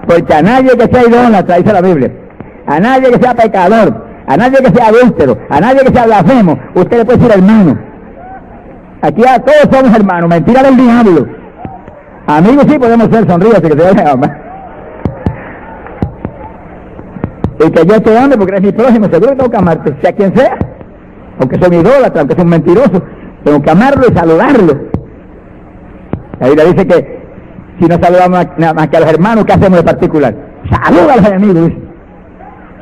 [0.07, 2.13] Porque a nadie que sea idólatra, dice la Biblia,
[2.67, 6.59] a nadie que sea pecador, a nadie que sea adúltero, a nadie que sea blasfemo,
[6.75, 7.79] usted le puede decir hermano.
[9.03, 11.27] Aquí a todos somos hermanos, mentira del diablo.
[12.27, 14.43] Amigos sí podemos ser sonríos que te amar.
[17.59, 20.13] Y que yo te ame porque eres mi prójimo, seguro que tengo que amarte, sea
[20.13, 20.57] quien sea.
[21.41, 23.03] Aunque son idólatras, aunque son mentirosos,
[23.45, 24.81] tengo que amarlo y saludarlo.
[26.41, 27.23] Ahí le dice que
[27.81, 30.35] si no saludamos nada más que a los hermanos, ¿qué hacemos de particular?
[30.71, 31.73] Saluda a los enemigos.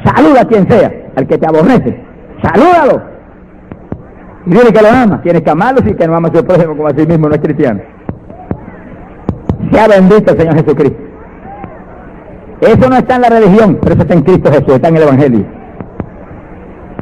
[0.05, 2.01] Saluda a quien sea, al que te aborrece.
[2.43, 3.03] Salúdalo.
[4.47, 5.21] Y dile que lo ama.
[5.23, 7.35] Tienes que amarlo si que no ama a su prójimo como a sí mismo, no
[7.35, 7.81] es cristiano.
[9.73, 10.99] Sea bendito el Señor Jesucristo.
[12.61, 15.03] Eso no está en la religión, pero eso está en Cristo Jesús, está en el
[15.03, 15.45] Evangelio.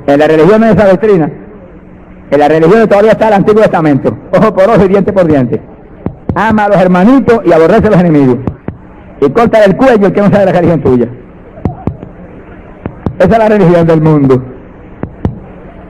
[0.07, 1.31] En la religión no es esa doctrina.
[2.31, 4.17] En la religión todavía está el Antiguo Testamento.
[4.33, 5.61] Ojo por ojo y diente por diente.
[6.35, 8.39] Ama a los hermanitos y aborrece a los enemigos.
[9.21, 11.09] Y corta el cuello el que no sabe la religión tuya.
[13.19, 14.43] Esa es la religión del mundo.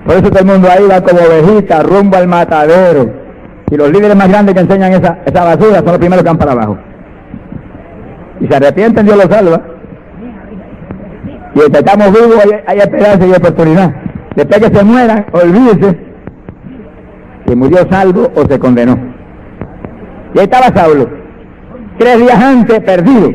[0.07, 3.11] Por eso todo el mundo ahí va como ovejita, rumbo al matadero.
[3.71, 6.39] Y los líderes más grandes que enseñan esa, esa basura son los primeros que van
[6.39, 6.79] para abajo.
[8.41, 9.61] Y se arrepienten, Dios los salva.
[11.55, 13.95] Y si estamos vivos, hay, esperanza y oportunidad.
[14.35, 15.99] Después que se mueran, olvídese
[17.47, 18.99] si murió salvo o se condenó.
[20.35, 21.09] Y ahí estaba Saulo.
[21.99, 23.33] Tres días antes perdido.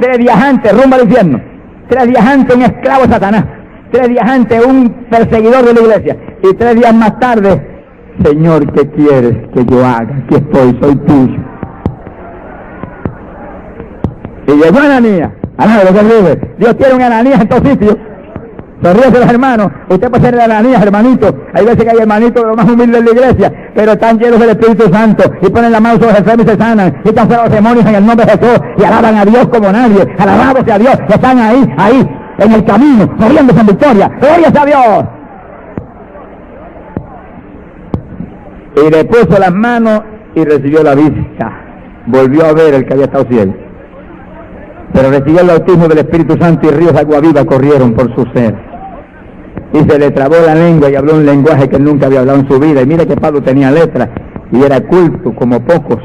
[0.00, 1.49] Tres días rumbo al infierno.
[1.90, 3.44] Tres días antes un esclavo Satanás.
[3.90, 6.16] Tres días antes un perseguidor de la iglesia.
[6.42, 7.60] Y tres días más tarde,
[8.24, 10.22] Señor, ¿qué quieres que yo haga?
[10.24, 11.40] Aquí estoy, soy tuyo.
[14.46, 15.32] Y llegó Ananías.
[16.58, 17.96] Dios tiene un Ananías en todos sitios.
[18.82, 19.68] Sonríese los hermanos.
[19.90, 21.34] Usted puede ser el Ananías, hermanito.
[21.52, 24.40] Hay veces que hay hermanitos de lo más humildes de la iglesia, pero están llenos
[24.40, 27.02] del Espíritu Santo y ponen la mano sobre los enfermos y se sanan.
[27.04, 30.08] Y están los demonios en el nombre de Jesús y alaban a Dios como nadie.
[30.18, 30.94] Alabado sea Dios.
[31.08, 34.10] Están ahí, ahí, en el camino, moviéndose en victoria.
[34.18, 35.04] Gloria a Dios.
[38.76, 40.00] Y le puso las manos
[40.34, 41.52] y recibió la vista.
[42.06, 43.52] Volvió a ver el que había estado ciego.
[44.94, 48.24] Pero recibió el bautismo del Espíritu Santo y ríos de agua viva corrieron por su
[48.32, 48.69] ser.
[49.72, 52.48] Y se le trabó la lengua y habló un lenguaje que nunca había hablado en
[52.48, 52.82] su vida.
[52.82, 54.08] Y mira que Pablo tenía letras
[54.50, 56.02] y era culto como pocos.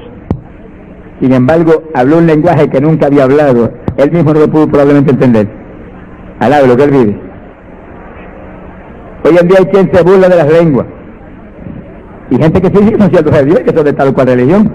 [1.19, 3.71] Sin embargo, habló un lenguaje que nunca había hablado.
[3.97, 5.47] Él mismo no lo pudo probablemente entender.
[6.39, 7.21] Al lado de lo que él vive.
[9.23, 10.85] Hoy en día hay quien se burla de las lenguas.
[12.29, 14.71] Y gente que sí que son ciertos de Dios, que son de tal cual religión.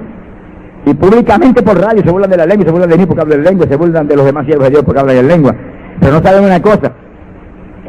[0.87, 3.37] Y públicamente por radio se burlan de la lengua, se burlan de mí porque hablo
[3.37, 5.55] de lengua, se burlan de los demás siervos de Dios porque hablan de lengua.
[6.01, 6.93] Pero no saben una cosa,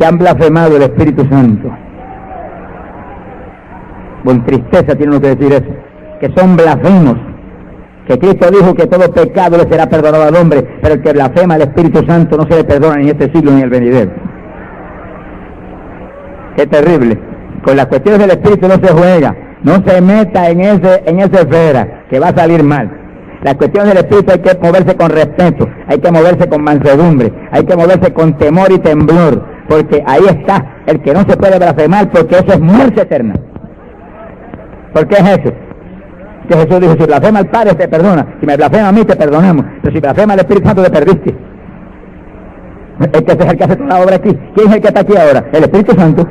[0.02, 1.70] que han blasfemado el Espíritu Santo.
[4.26, 5.72] Con tristeza tiene uno que decir eso,
[6.20, 7.18] que son blasfemos.
[8.08, 11.54] Que Cristo dijo que todo pecado le será perdonado al hombre, pero el que blasfema
[11.54, 14.12] al Espíritu Santo no se le perdona ni este siglo ni el venidero.
[16.56, 17.20] Qué terrible.
[17.64, 19.36] Con las cuestiones del Espíritu no se juega.
[19.62, 22.90] No se meta en ese en esa esfera, que va a salir mal.
[23.44, 27.64] Las cuestiones del Espíritu hay que moverse con respeto, hay que moverse con mansedumbre, hay
[27.66, 32.10] que moverse con temor y temblor, porque ahí está el que no se puede blasfemar,
[32.12, 33.36] porque eso es muerte eterna.
[34.94, 35.54] ¿Por qué es eso?
[36.50, 39.16] Que Jesús dijo, si blasfema al Padre te perdona, si me blasfema a mí te
[39.16, 41.36] perdonamos, pero si blasfema al Espíritu Santo te perdiste.
[43.00, 44.38] Es que es el que hace toda la obra aquí.
[44.56, 45.46] ¿Quién es el que está aquí ahora?
[45.54, 46.28] El Espíritu Santo.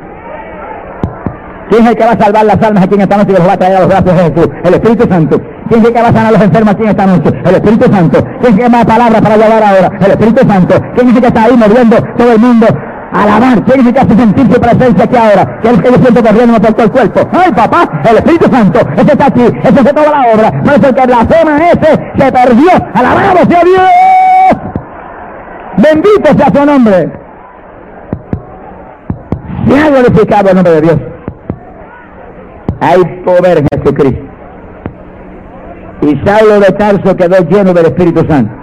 [1.71, 3.47] ¿Quién es el que va a salvar las almas aquí en esta noche y los
[3.47, 4.49] va a traer a los brazos de Jesús?
[4.63, 5.41] El Espíritu Santo.
[5.67, 7.29] ¿Quién es el que va a sanar a los enfermos aquí en esta noche?
[7.43, 8.23] El Espíritu Santo.
[8.23, 9.91] ¿Quién es el que más palabras para llevar ahora?
[9.99, 10.75] El Espíritu Santo.
[10.93, 12.67] ¿Quién es el que está ahí moviendo todo el mundo?
[13.13, 15.59] Alabar, ¿quién es el que hace sentir su presencia aquí ahora?
[15.61, 17.29] ¿Quién es que yo siento corriendo por todo el cuerpo?
[17.33, 18.01] ¡Ay, papá!
[18.09, 20.51] El Espíritu Santo, ese está aquí, ese hace toda la obra.
[20.63, 22.71] Por eso el que blasfema ese se perdió.
[22.93, 23.89] ¡Alabado sea Dios!
[25.77, 27.11] Bendito sea su nombre.
[29.67, 30.99] Se ha glorificado el nombre de Dios.
[32.79, 34.25] Hay poder en Jesucristo.
[36.01, 38.53] Y Saulo de Tarso quedó lleno del Espíritu Santo.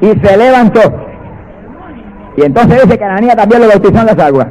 [0.00, 1.05] Y se levantó.
[2.36, 4.48] Y entonces dice que Ananías también lo bautizó en las aguas.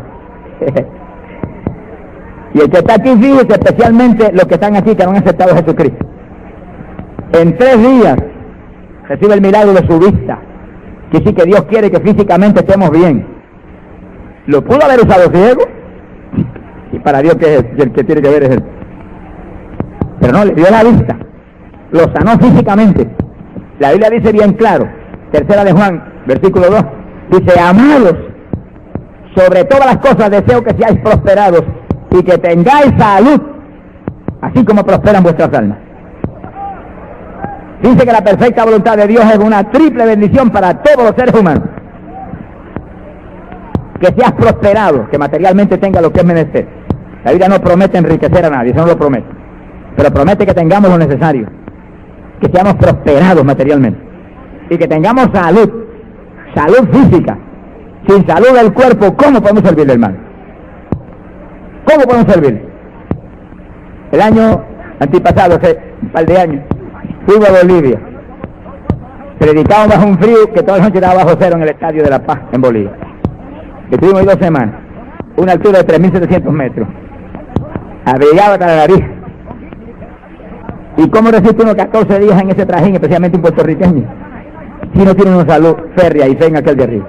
[2.53, 5.51] y el que está aquí, fíjese especialmente los que están aquí que no han aceptado
[5.51, 6.05] a Jesucristo.
[7.33, 8.15] En tres días
[9.07, 10.39] recibe el milagro de su vista.
[11.11, 13.27] Que sí que Dios quiere que físicamente estemos bien.
[14.47, 15.61] ¿Lo pudo haber usado ciego?
[16.91, 18.63] Y para Dios que es el que tiene que ver es él.
[20.19, 21.17] Pero no, le dio la vista.
[21.91, 23.07] Lo sanó físicamente.
[23.79, 24.87] La Biblia dice bien claro,
[25.31, 26.85] tercera de Juan, versículo 2,
[27.31, 28.15] dice, amados,
[29.35, 31.63] sobre todas las cosas deseo que seáis prosperados
[32.11, 33.41] y que tengáis salud,
[34.41, 35.77] así como prosperan vuestras almas.
[37.81, 41.39] Dice que la perfecta voluntad de Dios es una triple bendición para todos los seres
[41.39, 41.63] humanos.
[43.99, 46.67] Que seas prosperado, que materialmente tenga lo que es menester.
[47.23, 49.27] La Biblia no promete enriquecer a nadie, eso no lo promete.
[49.95, 51.47] Pero promete que tengamos lo necesario.
[52.39, 53.99] Que seamos prosperados materialmente.
[54.69, 55.69] Y que tengamos salud.
[56.55, 57.37] Salud física.
[58.07, 60.17] Sin salud del cuerpo, ¿cómo podemos servirle, hermano?
[61.85, 62.63] ¿Cómo podemos servirle?
[64.11, 64.63] El año
[64.99, 66.63] antipasado, hace un par de años,
[67.25, 67.99] fuimos a Bolivia.
[69.39, 72.09] Predicamos bajo un frío que toda la noche estaba bajo cero en el Estadio de
[72.09, 72.91] La Paz, en Bolivia.
[73.91, 74.75] Estuvimos dos semanas.
[75.35, 76.87] Una altura de 3.700 metros.
[78.05, 79.03] Abrigado hasta la nariz.
[80.97, 84.24] ¿Y cómo resiste uno 14 días en ese trajín, especialmente un puertorriqueño?
[84.95, 87.05] Si no tiene una salud férrea y fe en aquel arriba.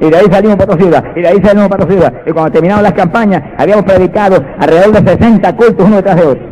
[0.00, 2.12] Y de ahí salimos para otra ciudad, y de ahí salimos para otra ciudad.
[2.26, 6.46] Y cuando terminamos las campañas, habíamos predicado alrededor de 60 cultos uno detrás de otro.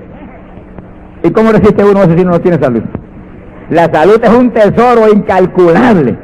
[1.25, 2.83] ¿Y cómo resiste uno eso si no tiene salud?
[3.71, 6.17] La salud es un tesoro incalculable.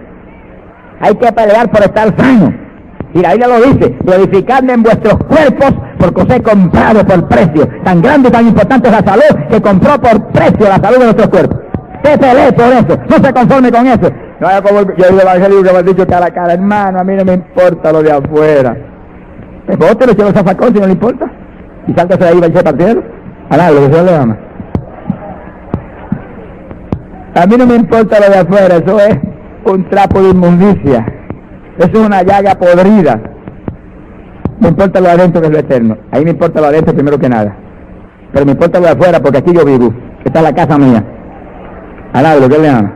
[1.00, 2.54] Hay que pelear por estar sano.
[3.14, 7.68] Y la Biblia lo dice, glorificadme en vuestros cuerpos porque os he comprado por precio.
[7.84, 11.04] Tan grande y tan importante es la salud que compró por precio la salud de
[11.04, 11.67] nuestros cuerpos.
[11.98, 14.10] Usted pelee por eso, no se conforme con eso.
[14.40, 17.04] No haga como yo el evangelio que me ha dicho cara a cara, hermano, a
[17.04, 18.76] mí no me importa lo de afuera.
[19.66, 21.28] Pues vos te lo llevas a facón si no le importa.
[21.88, 23.04] Y sáltase de ahí, va a partieron.
[23.50, 24.38] A nada, lo que Dios le ama.
[27.34, 29.18] A mí no me importa lo de afuera, eso es
[29.64, 31.06] un trapo de inmundicia.
[31.78, 33.20] Eso es una llaga podrida.
[34.60, 35.98] Me importa lo de adentro que es lo eterno.
[36.12, 37.56] Ahí me importa lo de adentro primero que nada.
[38.32, 39.92] Pero me importa lo de afuera porque aquí yo vivo.
[40.24, 41.04] Esta es la casa mía.
[42.12, 42.92] Alaba lo que él le ama.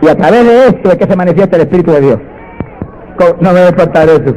[0.00, 2.18] Y a través de esto es que se manifiesta el Espíritu de Dios.
[3.40, 4.34] No me va a importar eso.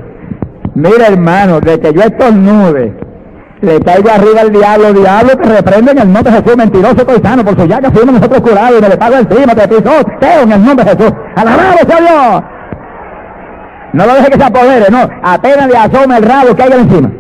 [0.76, 2.94] Mira hermano, de que yo estornude,
[3.62, 7.44] le caigo arriba al diablo, diablo te reprende en el nombre de Jesús, mentiroso coisano,
[7.44, 10.52] por su llaga fuimos nosotros curados y me le pago encima, te pisó, teo en
[10.52, 11.13] el nombre de Jesús.
[11.36, 12.44] Alabado sea Dios.
[13.94, 15.10] No lo deje que se apodere, no.
[15.24, 17.12] Apenas le asome el rabo, caiga encima.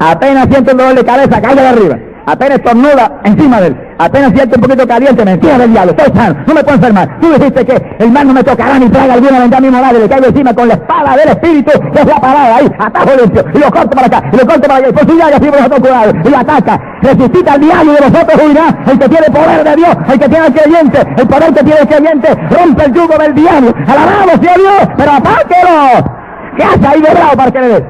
[0.00, 1.98] Apenas siente un dolor de cabeza, caiga de arriba.
[2.26, 3.76] Apenas estornuda encima de él.
[3.98, 5.92] Apenas siente un poquito caliente, mentira del diablo.
[5.96, 7.20] Estoy sano, no me puedo enfermar.
[7.20, 9.92] Tú dijiste que el mal no me tocará ni traga alguna ventana mi morada.
[9.92, 13.44] Le caigo encima con la espada del Espíritu, que es la palabra ahí, atajo limpio.
[13.54, 14.88] Y lo corto para acá, y lo corto para allá.
[14.88, 16.14] Y por su llaga siempre nosotros curados.
[16.24, 16.80] Y lo ataca.
[17.02, 18.66] Resistita al diablo y de vosotros huirá.
[18.86, 21.80] El que tiene poder de Dios, el que tiene el creyente, el poder que tiene
[21.80, 23.74] el creyente, rompe el yugo del diablo.
[23.86, 26.10] Alabado sea Dios, pero atáquelo.
[26.56, 27.84] ¿Qué hace ahí de bravo para que le dé?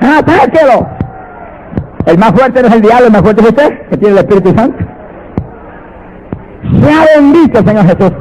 [0.00, 0.99] Atáquelo.
[2.06, 4.18] El más fuerte no es el diablo, el más fuerte es usted, que tiene el
[4.18, 4.84] Espíritu Santo.
[6.82, 8.12] Sea bendito, Señor Jesús.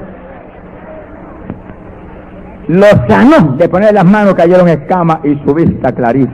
[2.67, 6.33] Lo sanó de poner las manos, cayeron escamas y su vista clarísima.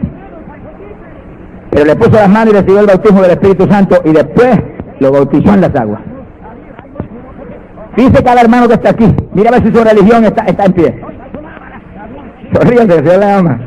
[1.69, 4.59] Pero le puso las manos y recibió el bautismo del Espíritu Santo y después
[4.99, 6.01] lo bautizó en las aguas.
[7.95, 10.73] Dice cada hermano que está aquí, mira a ver si su religión está, está en
[10.73, 11.01] pie.
[12.53, 13.59] Sonríase, Dios le ama.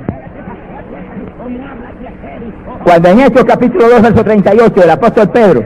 [2.89, 5.63] Cuando en Hechos capítulo 2, verso 38, el apóstol Pedro,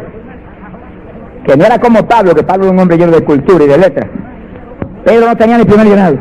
[1.46, 3.78] que no era como Pablo, que Pablo era un hombre lleno de cultura y de
[3.78, 4.10] letras,
[5.04, 6.16] Pedro no tenía ni primer llenado,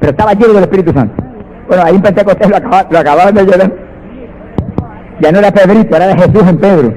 [0.00, 1.22] pero estaba lleno del Espíritu Santo.
[1.68, 3.72] Bueno, ahí en Pentecostés lo, acaba- lo acababan de llenar.
[5.20, 6.94] Ya no era Pedrito, era de Jesús en Pedro.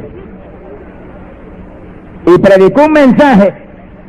[2.27, 3.53] Y predicó un mensaje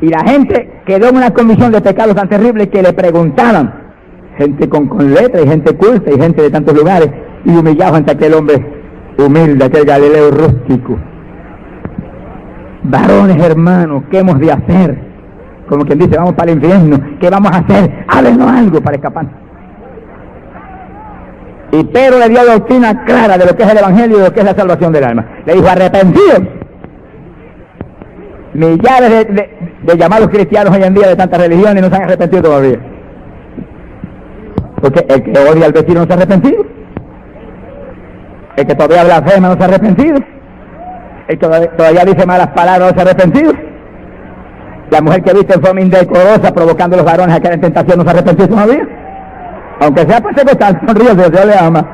[0.01, 3.75] y la gente quedó en una condición de pecado tan terrible que le preguntaban,
[4.39, 7.11] gente con, con letra y gente culta y gente de tantos lugares,
[7.45, 8.74] y humillados ante aquel hombre
[9.19, 10.97] humilde, aquel Galileo rústico.
[12.83, 14.99] Varones hermanos, ¿qué hemos de hacer?
[15.69, 18.05] Como quien dice, vamos para el infierno, ¿qué vamos a hacer?
[18.09, 19.27] Háblenos algo para escapar.
[21.73, 24.33] Y Pedro le dio doctrina clara de lo que es el Evangelio y de lo
[24.35, 25.25] que es la salvación del alma.
[25.47, 26.43] Le dijo, arrepentidos.
[28.53, 29.51] Millares de, de-
[29.83, 32.79] de llamados cristianos hoy en día de tantas religiones no se han arrepentido todavía.
[34.81, 36.65] Porque el que odia al vecino no se ha arrepentido.
[38.57, 40.19] El que todavía blasfema no se ha arrepentido.
[41.29, 41.47] El que
[41.77, 43.53] todavía- dice malas palabras no se ha arrepentido.
[44.91, 47.99] La mujer que viste en forma indecorosa provocando a los varones a caer en tentación
[47.99, 48.87] no se ha arrepentido todavía.
[49.81, 51.87] Aunque sea pentecostal, sonríe, Dios le ama.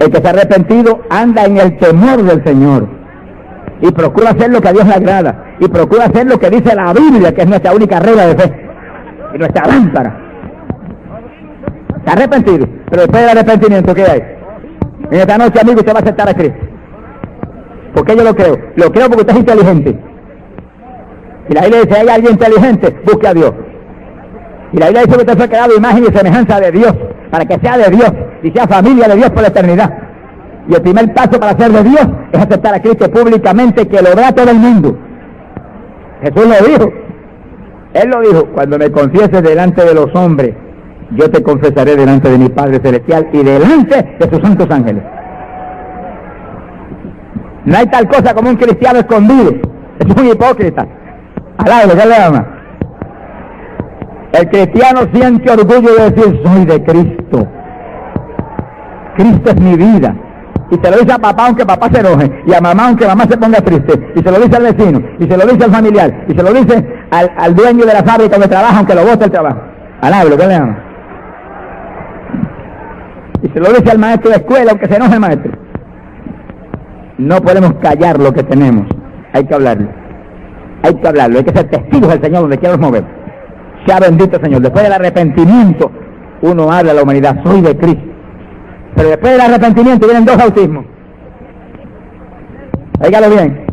[0.00, 2.88] El que se ha arrepentido anda en el temor del Señor
[3.80, 6.74] y procura hacer lo que a Dios le agrada y procura hacer lo que dice
[6.74, 8.66] la Biblia, que es nuestra única regla de fe
[9.34, 10.21] y nuestra lámpara.
[12.06, 14.22] Arrepentido, pero después del arrepentimiento, ¿qué hay?
[15.10, 16.58] En esta noche, amigo, usted va a aceptar a Cristo.
[17.94, 18.58] ¿Por qué yo lo creo?
[18.76, 19.98] Lo creo porque usted es inteligente.
[21.48, 23.52] Y la Biblia dice, hay alguien inteligente, busque a Dios.
[24.72, 26.94] Y la Biblia dice que usted fue creado imagen y semejanza de Dios,
[27.30, 29.92] para que sea de Dios y sea familia de Dios por la eternidad.
[30.68, 34.14] Y el primer paso para ser de Dios es aceptar a Cristo públicamente que lo
[34.14, 34.96] vea todo el mundo.
[36.22, 36.92] Jesús lo dijo.
[37.94, 40.54] Él lo dijo, cuando me confieses delante de los hombres,
[41.16, 45.02] yo te confesaré delante de mi Padre Celestial y delante de sus santos ángeles.
[47.64, 49.52] No hay tal cosa como un cristiano escondido.
[49.98, 50.86] Es un hipócrita.
[51.58, 52.46] Alá, ¿qué le llama?
[54.32, 57.46] El cristiano siente orgullo de decir, soy de Cristo.
[59.16, 60.16] Cristo es mi vida.
[60.70, 63.24] Y se lo dice a papá aunque papá se enoje, y a mamá aunque mamá
[63.28, 66.24] se ponga triste, y se lo dice al vecino, y se lo dice al familiar,
[66.28, 69.30] y se lo dice al, dueño de la fábrica donde trabaja aunque lo vote el
[69.30, 69.60] trabajo.
[70.00, 70.81] Alá, ¿qué le llama?
[73.42, 75.52] Y se lo dice al maestro de escuela aunque se enoje el maestro.
[77.18, 78.86] No podemos callar lo que tenemos,
[79.32, 79.88] hay que hablarlo.
[80.82, 83.10] Hay que hablarlo, hay que ser testigos del Señor donde quiera nos movemos.
[83.86, 84.62] Sea bendito Señor.
[84.62, 85.90] Después del arrepentimiento,
[86.42, 88.02] uno habla a la humanidad, soy de Cristo.
[88.96, 90.84] Pero después del arrepentimiento vienen dos bautismos.
[93.00, 93.66] Óigalo bien.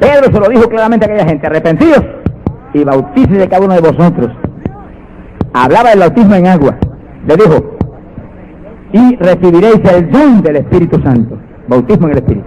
[0.00, 2.04] Pedro se lo dijo claramente a aquella gente, arrepentidos
[2.74, 4.30] y bautícese de cada uno de vosotros.
[5.54, 6.76] Hablaba del bautismo en agua.
[7.26, 7.76] Le dijo,
[8.92, 11.38] y recibiréis el don del Espíritu Santo.
[11.68, 12.46] Bautismo en el Espíritu.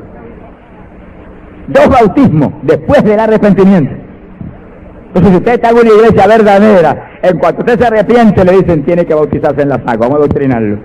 [1.67, 3.91] Dos bautismos después del arrepentimiento.
[5.07, 8.85] Entonces, si usted está en una iglesia verdadera, en cuanto usted se arrepiente, le dicen,
[8.85, 10.79] tiene que bautizarse en la agua, vamos a doctrinarlo.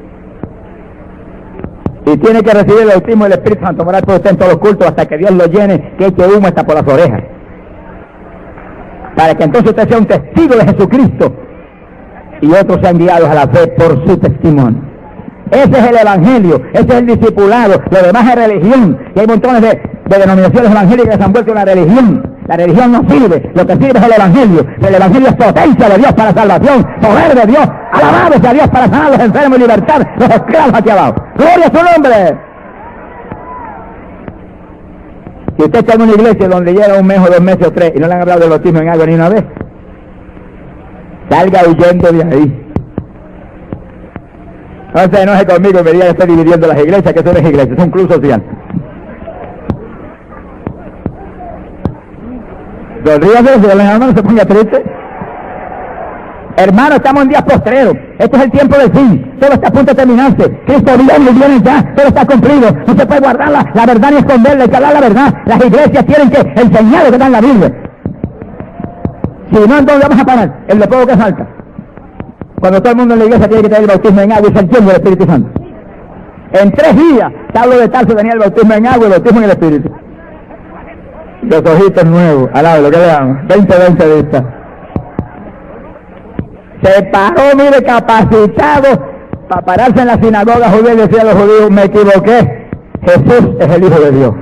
[2.06, 4.60] Y tiene que recibir el bautismo del Espíritu Santo, morar por usted en todos los
[4.60, 7.22] cultos hasta que Dios lo llene, que eche humo hasta por las orejas.
[9.16, 11.43] Para que entonces usted sea un testigo de Jesucristo
[12.44, 14.82] y otros sean guiados a la fe por su testimonio.
[15.50, 18.98] Ese es el evangelio, ese es el discipulado, lo demás es religión.
[19.14, 19.80] Y hay montones de,
[20.18, 22.34] denominaciones evangélicas que se han vuelto una religión.
[22.46, 24.66] La religión no sirve, lo que sirve es el evangelio.
[24.80, 28.84] El evangelio es potencia de Dios para salvación, poder de Dios, alabado sea Dios para
[28.84, 31.14] sanar a los enfermos y libertar los esclavos aquí abajo.
[31.36, 32.38] Gloria a su nombre.
[35.56, 37.92] Si usted está en una iglesia donde llega un mes o dos meses o tres
[37.94, 39.44] y no le han hablado del bautismo en agua ni una vez,
[41.30, 42.60] salga huyendo de ahí.
[44.94, 47.46] No se enoje conmigo me diga que estoy dividiendo las iglesias, que eso no es
[47.46, 48.42] iglesia, es un club social.
[53.04, 54.82] Sonríase, si hermano se ponga triste.
[56.56, 57.96] Hermano, estamos en días postreros.
[58.18, 59.36] Este es el tiempo del fin.
[59.40, 60.60] Todo está a punto de terminarse.
[60.66, 61.94] Cristo viene y viene ya.
[61.96, 62.70] Todo está cumplido.
[62.86, 64.64] No se puede guardar la, verdad ni esconderla.
[64.64, 65.34] Hay hablar la verdad.
[65.46, 67.72] Las iglesias tienen que enseñar lo que está en la Biblia.
[69.54, 70.64] Si no, entonces vamos a parar.
[70.66, 71.46] El de poco que falta.
[72.60, 74.56] Cuando todo el mundo en la iglesia tiene que tener el bautismo en agua y
[74.56, 75.60] se del Espíritu Santo.
[76.52, 79.44] En tres días, Pablo de Tarso tenía el bautismo en agua y el bautismo en
[79.44, 79.90] el Espíritu.
[81.42, 84.44] Los ojitos nuevos, lo que vean, 20, 20 de vista.
[86.82, 89.04] Se paró, mire, capacitado
[89.48, 92.68] para pararse en la sinagoga judía y decía a los judíos, me equivoqué,
[93.02, 94.34] Jesús es el Hijo de Dios.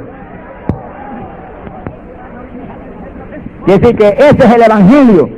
[3.67, 5.29] Y decir que ese es el Evangelio.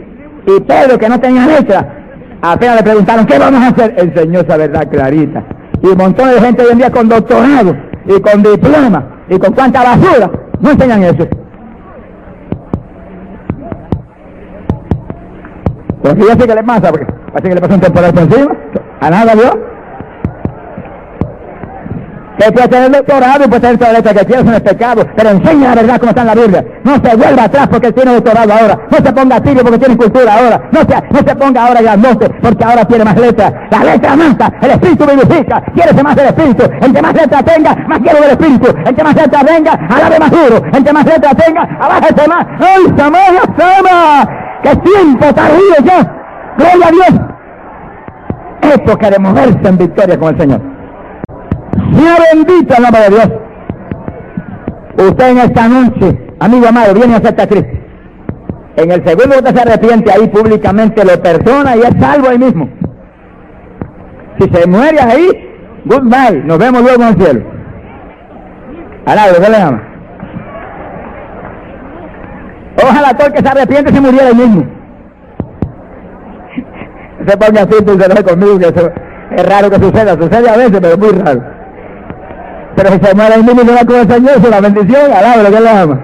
[0.47, 2.05] Y Pedro, que no tenía letra,
[2.47, 3.95] Apenas le preguntaron, ¿qué vamos a hacer?
[3.97, 5.43] Enseñó esa verdad clarita.
[5.83, 9.55] Y un montón de gente hoy en día con doctorado y con diploma y con
[9.55, 11.27] cuánta basura no enseñan eso.
[16.03, 18.57] Pero yo sé que le pasa, porque parece que le pasa un temporal por encima.
[19.01, 19.57] A nada, Dios.
[22.53, 25.07] Puede tener doctorado y puede tener toda letra que quiera, eso es pecado.
[25.17, 26.65] Pero enseña la verdad como está en la Biblia.
[26.85, 28.79] No se vuelva atrás porque tiene doctorado ahora.
[28.91, 30.69] No se ponga tibio porque tiene cultura ahora.
[30.73, 33.53] No se, no se ponga ahora grandote porque ahora tiene más letras.
[33.71, 35.63] La letra mata, el espíritu vivifica.
[35.75, 36.65] Quiere más del espíritu.
[36.81, 38.69] El que más letras tenga, más quiero del espíritu.
[38.85, 40.63] El que más letras tenga, alabe más duro.
[40.73, 42.47] El que más letras tenga, abájese más.
[42.61, 44.29] ¡Ay, Samaya, Sama!
[44.63, 46.01] ¡Qué tiempo tardío ya!
[46.59, 47.21] ¡Gloria a Dios!
[48.75, 50.74] Época de moverse en victoria con el Señor.
[51.95, 53.31] Sea bendito el nombre de Dios.
[54.97, 57.85] Usted en esta noche, amigo amado, viene a aceptar a Cristo.
[58.77, 62.69] En el segundo usted se arrepiente ahí públicamente, lo perdona y es salvo ahí mismo.
[64.39, 65.29] Si se muere ahí,
[65.85, 67.43] goodbye, nos vemos luego en el cielo.
[69.07, 69.83] Alabro, ¿qué le llama?
[72.83, 74.63] Ojalá todo el que se arrepiente se muriera ahí mismo.
[77.27, 78.67] se ponga así, tú se conmigo, que
[79.37, 81.54] Es raro que suceda, sucede a veces, pero muy raro.
[82.77, 85.13] Pero si se muere el mismo y no la con el Señor, es una bendición,
[85.13, 86.01] alaba lo que le ama.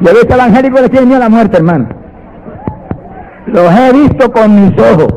[0.00, 1.88] Yo he visto evangélicos que tienen miedo a la muerte, hermano.
[3.46, 5.08] Los he visto con mis ojos,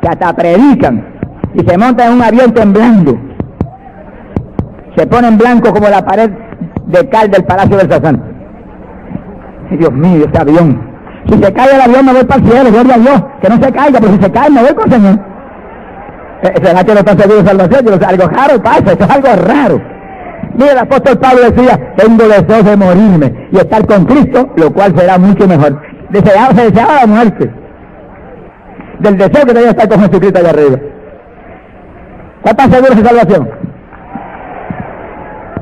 [0.00, 1.04] que hasta predican
[1.54, 3.18] y se montan en un avión temblando.
[4.96, 6.30] Se ponen blanco como la pared
[6.86, 8.22] de cal del Palacio del Sazán.
[9.70, 10.80] Dios mío, ese avión.
[11.28, 13.22] Si se cae el avión me voy para el cielo, gloria a Dios.
[13.40, 15.29] Que no se caiga, pero si se cae me voy con el Señor.
[16.42, 17.84] ¿Será que no está seguro de salvación?
[17.84, 19.80] Yo no algo raro pasa, eso es algo raro.
[20.54, 24.94] Mira, el apóstol Pablo decía, tengo deseo de morirme y estar con Cristo, lo cual
[24.96, 25.80] será mucho mejor.
[26.10, 27.50] Deseaba, se deseaba la muerte.
[29.00, 30.78] Del deseo que tenía estar con Jesucristo allá arriba.
[32.42, 33.50] ¿Cuántas seguros de salvación?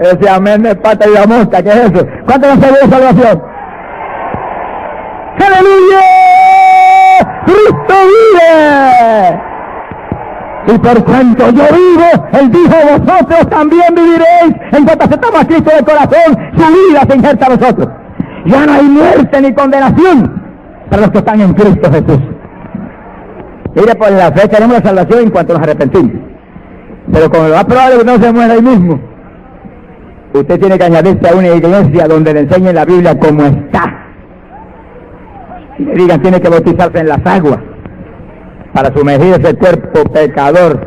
[0.00, 2.06] Ese amén de pata y la mosca, ¿qué es eso?
[2.24, 3.42] ¿Cuántos están seguros de salvación?
[5.40, 6.04] ¡Aleluya!
[7.44, 7.94] ¡Cristo
[8.32, 9.57] vive!
[10.68, 14.54] Y por cuanto yo vivo, Él dijo, vosotros también viviréis.
[14.72, 17.88] En cuanto aceptamos a Cristo de corazón, su vida se injerta a vosotros.
[18.44, 20.42] Ya no hay muerte ni condenación
[20.90, 22.18] para los que están en Cristo Jesús.
[23.74, 26.12] Mire, por la fe tenemos la salvación en cuanto nos arrepentimos.
[27.12, 29.00] Pero como lo más probable es que no se muera ahí mismo,
[30.34, 34.06] usted tiene que añadirse a una iglesia donde le enseñen la Biblia como está.
[35.78, 37.58] Y le digan, tiene que bautizarse en las aguas
[38.74, 40.86] para sumergir ese cuerpo pecador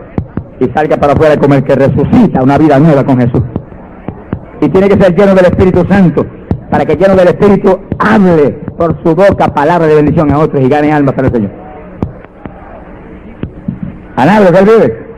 [0.59, 3.41] y salga para afuera como el que resucita una vida nueva con Jesús.
[4.61, 6.25] Y tiene que ser lleno del Espíritu Santo
[6.69, 10.69] para que lleno del Espíritu hable por su boca palabra de bendición a otros y
[10.69, 11.51] gane almas para el Señor.
[14.15, 15.11] Alabro vive.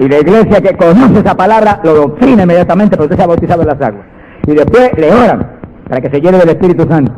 [0.00, 3.62] Y la iglesia que conoce esa palabra lo doctrina inmediatamente porque usted se ha bautizado
[3.62, 4.04] en las aguas.
[4.46, 7.12] Y después le oran para que se llene del Espíritu Santo.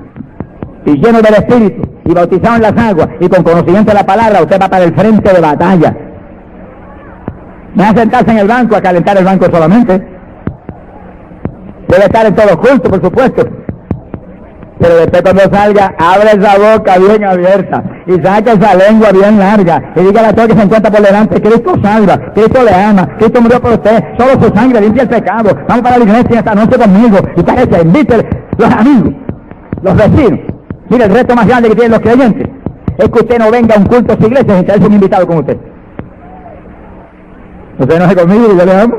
[0.85, 4.43] Y lleno del Espíritu y bautizado en las aguas y con conocimiento de la palabra,
[4.43, 5.97] usted va para el frente de batalla.
[7.75, 9.93] No a sentarse en el banco a calentar el banco solamente.
[11.89, 13.45] Debe estar en todo culto, por supuesto.
[14.79, 19.93] Pero después cuando salga, abre esa boca bien abierta y saca esa lengua bien larga
[19.97, 23.41] y diga a todo que se encuentra por delante, Cristo salva, Cristo le ama, Cristo
[23.41, 26.79] murió por usted, solo su sangre limpia el pecado, vamos para la iglesia esta noche
[26.79, 28.29] conmigo y parece, invite
[28.59, 29.15] los amigos,
[29.83, 30.56] los vecinos.
[30.89, 32.49] Mire, el reto más grande que tienen los creyentes
[32.99, 35.27] es que usted no venga a un culto a su iglesia sin traerse un invitado
[35.27, 35.59] con usted.
[37.79, 38.97] Usted no se conmigo y yo le amo.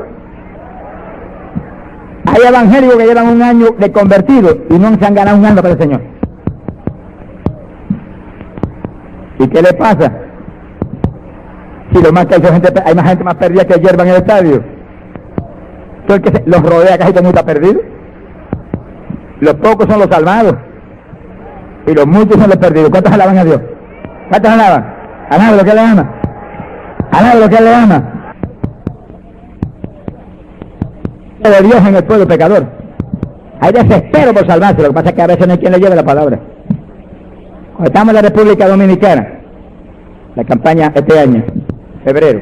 [2.26, 5.62] Hay evangélicos que llevan un año de convertidos y no se han ganado un alma
[5.62, 6.00] para el Señor.
[9.38, 10.12] ¿Y qué le pasa?
[11.92, 14.16] Si lo más que hay, gente, hay más gente más perdida que hierba en el
[14.16, 14.62] estadio.
[16.08, 17.80] el que los rodea casi todo mundo está perdido.
[19.40, 20.54] Los pocos son los salvados.
[21.94, 22.90] Los muchos son los perdidos.
[22.90, 23.60] ¿Cuántos alaban a Dios?
[24.28, 24.94] ¿Cuántos alaban?
[25.30, 26.10] Alaban lo que le ama.
[27.10, 28.18] Alaban lo que le ama.
[31.50, 32.66] de Dios en el pueblo pecador.
[33.60, 35.78] Hay desespero por salvarse, lo que pasa es que a veces no hay quien le
[35.78, 36.38] lleve la palabra.
[37.72, 39.40] Cuando estamos en la República Dominicana,
[40.34, 41.44] la campaña este año,
[42.04, 42.40] febrero,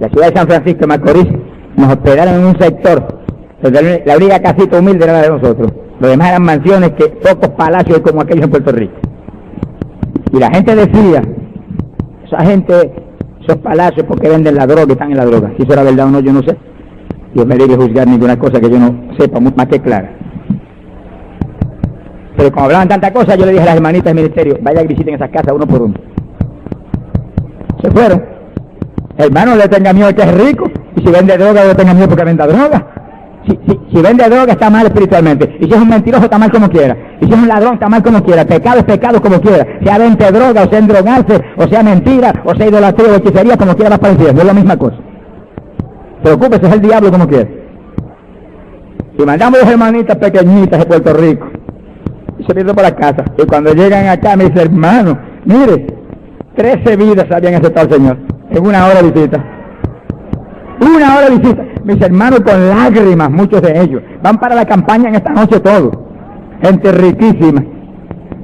[0.00, 1.28] la ciudad de San Francisco de Macorís,
[1.76, 3.20] nos hospedaron en un sector,
[3.62, 5.72] donde la única casita humilde era de nosotros.
[6.00, 8.94] Los demás eran mansiones que pocos palacios como aquellos en Puerto Rico.
[10.32, 11.22] Y la gente decía,
[12.26, 12.92] esa gente,
[13.42, 15.52] esos palacios porque venden la droga están en la droga.
[15.56, 16.56] Si eso era verdad o no, yo no sé.
[17.32, 20.10] Dios me debe juzgar ninguna cosa que yo no sepa más que clara.
[22.36, 24.86] Pero como hablaban tantas cosas, yo le dije a las hermanitas del ministerio, vaya y
[24.86, 25.94] visiten esas casas uno por uno.
[27.82, 28.22] Se fueron.
[29.16, 30.70] Hermano, le tenga miedo que es rico.
[30.96, 32.95] Y si vende droga, le tenga miedo porque venda droga.
[33.46, 33.56] Si,
[33.92, 35.56] si, vende droga, está mal espiritualmente.
[35.60, 36.96] Y si es un mentiroso, está mal como quiera.
[37.20, 38.44] Y si es un ladrón, está mal como quiera.
[38.44, 39.66] Pecado es pecado como quiera.
[39.84, 43.76] Sea vende droga, o sea endrogarse, o sea mentira, o sea idolatría o hechicería, como
[43.76, 44.96] quiera va a No es la misma cosa.
[46.22, 47.66] Preocúpese, es el diablo como quiere.
[49.18, 51.46] Y mandamos dos hermanitas pequeñitas de Puerto Rico.
[52.38, 53.24] Y se pierden por la casa.
[53.38, 55.86] Y cuando llegan acá me dice, hermano, mire,
[56.56, 58.16] trece vidas habían aceptado al Señor.
[58.50, 59.55] En una hora de.
[60.80, 61.64] Una hora de visita.
[61.84, 64.02] Mis hermanos con lágrimas, muchos de ellos.
[64.22, 65.96] Van para la campaña en esta noche todos.
[66.62, 67.64] Gente riquísima.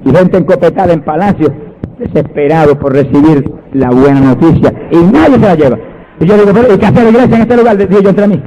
[0.05, 1.51] Y gente encopetada en palacios,
[1.99, 4.73] desesperados por recibir la buena noticia.
[4.91, 5.79] Y nadie se la lleva.
[6.21, 7.77] Y yo digo, pero ¿y qué hace la iglesia en este lugar?
[7.77, 8.43] Digo yo entre mí.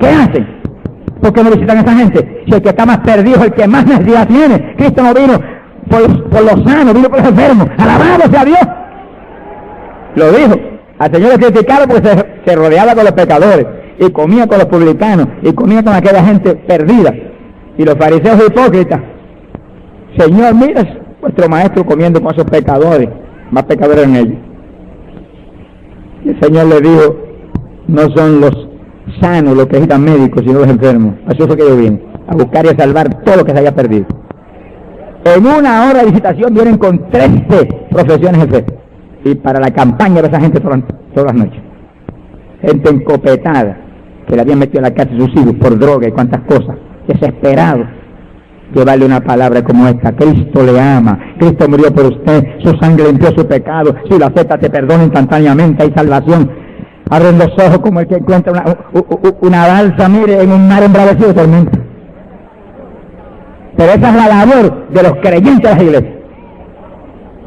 [0.00, 0.46] ¿Qué hacen?
[1.20, 2.42] ¿Por qué no visitan a esa gente?
[2.46, 4.74] Si el que está más perdido el que más necesidad tiene.
[4.76, 5.40] Cristo no vino
[5.88, 7.68] por por los sanos, vino por los enfermos.
[7.78, 8.68] Alabado sea Dios.
[10.16, 10.75] Lo dijo.
[10.98, 12.08] Al Señor le criticaron porque
[12.46, 13.66] se, rodeaba con los pecadores
[13.98, 17.14] y comía con los publicanos y comía con aquella gente perdida.
[17.76, 19.00] Y los fariseos hipócritas.
[20.16, 20.82] Señor, mira,
[21.20, 23.08] vuestro maestro comiendo con esos pecadores,
[23.50, 24.38] más pecadores en ellos.
[26.24, 27.16] Y el Señor le dijo,
[27.88, 28.68] no son los
[29.20, 31.14] sanos los que necesitan médicos, sino los enfermos.
[31.26, 33.74] Así es que yo vine, a buscar y a salvar todo lo que se haya
[33.74, 34.06] perdido.
[35.24, 38.85] En una hora de visitación vienen con 13 profesiones de fe.
[39.26, 41.60] Y para la campaña de esa gente todas, todas las noches.
[42.62, 43.76] Gente encopetada,
[44.28, 46.76] que le habían metido en la cárcel sus por droga y cuantas cosas.
[47.08, 47.88] Desesperados.
[48.72, 50.14] Llevarle una palabra como esta.
[50.14, 51.18] Cristo le ama.
[51.40, 52.44] Cristo murió por usted.
[52.62, 53.96] Su sangre limpió su pecado.
[54.08, 55.82] Si lo acepta, te perdona instantáneamente.
[55.82, 56.48] Hay salvación.
[57.10, 58.76] Abren los ojos como el que encuentra una,
[59.40, 61.78] una balsa, mire, en un mar embravecido de tormenta.
[63.76, 66.15] Pero esa es la labor de los creyentes de las iglesias.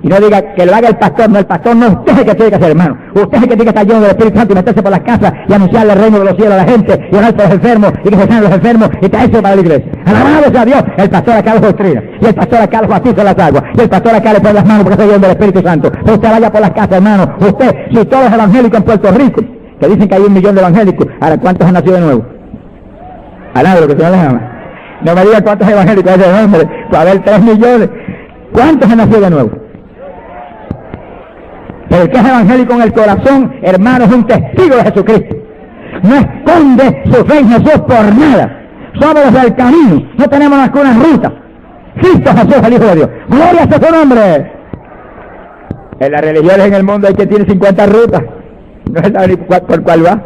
[0.02, 2.36] Y no diga que lo haga el pastor, no, el pastor no, usted el que
[2.36, 2.98] tiene que hacer, hermano.
[3.16, 5.00] Usted es el que tiene que estar lleno del Espíritu Santo y meterse por las
[5.02, 7.54] casas y anunciarle el reino de los cielos a la gente y orar por los
[7.54, 9.92] enfermos y que se sanen los enfermos y traerse para la iglesia.
[10.06, 13.40] Alabado sea Dios, el pastor acá los doctrina y el pastor acá los bautiza las
[13.40, 15.92] aguas y el pastor acá le pone las manos porque está lleno del Espíritu Santo.
[16.06, 17.36] Usted vaya por las casas, hermano.
[17.40, 19.42] Usted, si todos los evangélicos en Puerto Rico,
[19.82, 22.26] que dicen que hay un millón de evangélicos, ahora ¿cuántos han nacido de nuevo?
[23.54, 24.42] Alabado lo que se les ama.
[25.02, 27.90] No me diga cuántos evangélicos hay de nombre, a haber tres millones.
[28.54, 29.69] ¿Cuántos han nacido de nuevo?
[31.90, 35.36] El que es evangélico en el corazón, hermano, es un testigo de Jesucristo.
[36.04, 38.62] No esconde su fe en Jesús por nada.
[39.00, 41.34] Somos los del camino, no tenemos más que una ruta.
[41.96, 43.10] Cristo Jesús, el Hijo de Dios.
[43.28, 44.52] Gloria a su nombre.
[46.00, 48.24] En las religiones en el mundo hay que tiene 50 rutas.
[48.92, 50.24] No sabe ni por cuál va.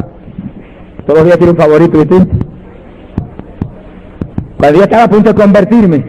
[1.05, 2.45] Todos los días tiene un favorito distinto.
[4.57, 6.05] Cuando yo estaba a punto de convertirme,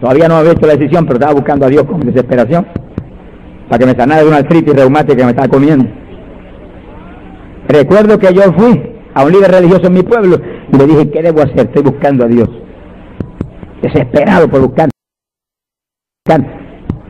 [0.00, 2.66] todavía no había hecho la decisión, pero estaba buscando a Dios con desesperación
[3.72, 5.86] para que me sanara de una artritis reumática que me estaba comiendo.
[7.68, 8.82] Recuerdo que yo fui
[9.14, 10.36] a un líder religioso en mi pueblo
[10.70, 11.60] y le dije, ¿qué debo hacer?
[11.60, 12.50] Estoy buscando a Dios.
[13.80, 14.90] Desesperado por buscar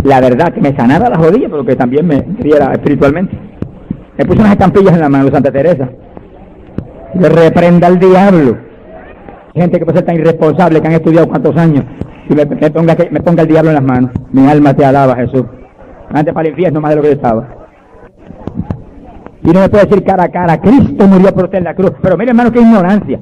[0.05, 3.37] la verdad que me sanara las rodillas, pero que también me diera espiritualmente.
[4.17, 5.91] Me puse unas estampillas en la mano de Santa Teresa.
[7.19, 8.57] Le reprenda al diablo.
[9.53, 11.85] Gente que puede ser tan irresponsable que han estudiado cuántos años
[12.29, 14.13] y me, ponga, me ponga el diablo en las manos.
[14.31, 15.43] Mi alma te alaba, Jesús
[16.13, 17.49] antes para el infierno más de lo que yo estaba.
[19.43, 21.93] Y no me puede decir cara a cara, Cristo murió por usted en la cruz.
[22.01, 23.19] Pero mire hermano, qué ignorancia.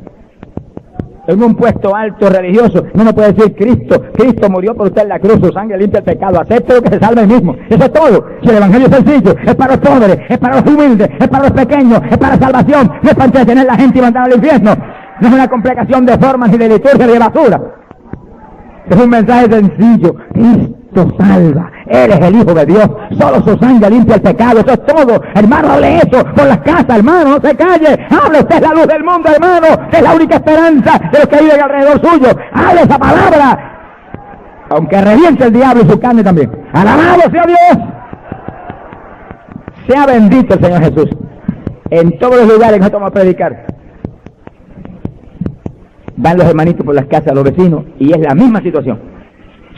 [1.27, 5.11] En un puesto alto religioso, no me puede decir Cristo, Cristo murió por usted en
[5.11, 7.55] la cruz, su sangre limpia el pecado, acepte lo que se salve el mismo.
[7.69, 8.27] Eso es todo.
[8.43, 11.45] Si el evangelio es sencillo, es para los pobres, es para los humildes, es para
[11.45, 14.35] los pequeños, es para salvación, no es para entretener a la gente y mandar al
[14.35, 14.75] infierno.
[15.21, 17.61] No es una complicación de formas ni de liturgia ni de basura.
[18.89, 20.17] Es un mensaje sencillo.
[20.33, 21.71] Cristo salva.
[21.91, 22.89] Él es el Hijo de Dios.
[23.19, 24.61] Solo su sangre limpia el pecado.
[24.61, 25.21] Eso es todo.
[25.35, 27.31] Hermano, hable eso por las casas, hermano.
[27.31, 28.07] No se calle.
[28.09, 29.67] Hable usted la luz del mundo, hermano.
[29.91, 32.29] Es la única esperanza de los que viven alrededor suyo.
[32.53, 33.77] Hable esa palabra.
[34.71, 36.53] Aunque reviente el diablo y su carne también.
[36.73, 37.89] Alabado sea Dios.
[39.89, 41.11] Sea bendito el Señor Jesús.
[41.91, 43.67] En todos los lugares que nosotros vamos a predicar.
[46.15, 49.01] Van los hermanitos por las casas, los vecinos, y es la misma situación.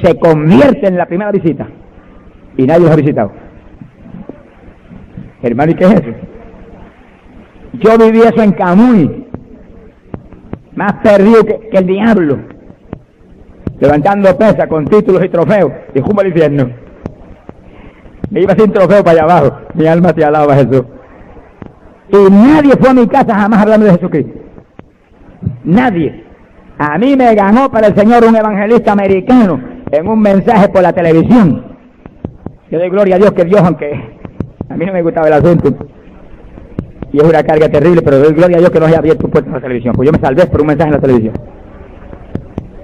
[0.02, 1.68] Se convierte en la primera visita
[2.57, 3.32] y nadie los ha visitado.
[5.42, 6.11] Hermano, ¿y qué es eso?
[7.72, 9.26] Yo viví eso en Camuy,
[10.74, 12.38] más perdido que, el diablo,
[13.80, 16.70] levantando pesas con títulos y trofeos, y jumbo al infierno.
[18.30, 20.84] Me iba sin trofeo para allá abajo, mi alma te alaba Jesús.
[22.11, 24.38] Y nadie fue a mi casa jamás hablando de Jesucristo.
[25.64, 26.24] Nadie.
[26.78, 30.92] A mí me ganó para el Señor un evangelista americano en un mensaje por la
[30.92, 31.72] televisión.
[32.73, 33.93] Yo doy gloria a Dios que Dios, aunque
[34.70, 35.75] a mí no me gustaba el asunto,
[37.12, 39.49] y es una carga terrible, pero doy gloria a Dios que no haya abierto puertas
[39.49, 41.35] en la televisión, pues yo me salvé por un mensaje en la televisión.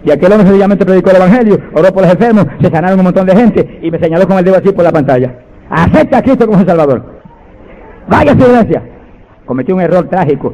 [0.05, 3.27] Y aquel hombre sencillamente predicó el Evangelio, oró por los enfermos, se sanaron un montón
[3.27, 5.39] de gente y me señaló con el dedo así por la pantalla.
[5.71, 7.03] Acepta a Cristo como su Salvador.
[8.09, 8.83] Vaya a su iglesia.
[9.47, 10.53] Cometí un error trágico.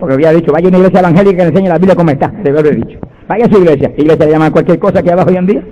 [0.00, 2.32] Porque había dicho, vaya a una iglesia evangélica que le enseñe la Biblia como está.
[2.42, 2.98] Debe haber dicho.
[3.28, 3.92] Vaya a su iglesia.
[3.96, 5.62] Iglesia le llaman cualquier cosa que abajo hoy en día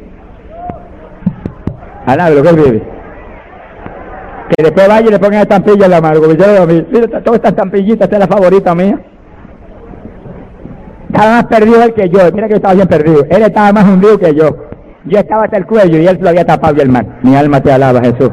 [2.19, 2.83] a lo que vive.
[4.51, 7.53] Que después vaya y le pongan estampilla en la mano, porque yo mira, todas estas
[7.53, 8.99] estampillitas, esta es la favorita mía.
[11.09, 13.25] Estaba más perdido él que yo, mira que yo estaba bien perdido.
[13.31, 14.57] Él estaba más hundido que yo.
[15.05, 17.07] Yo estaba hasta el cuello y él lo había tapado y el mar.
[17.23, 18.31] Mi alma te alaba, Jesús.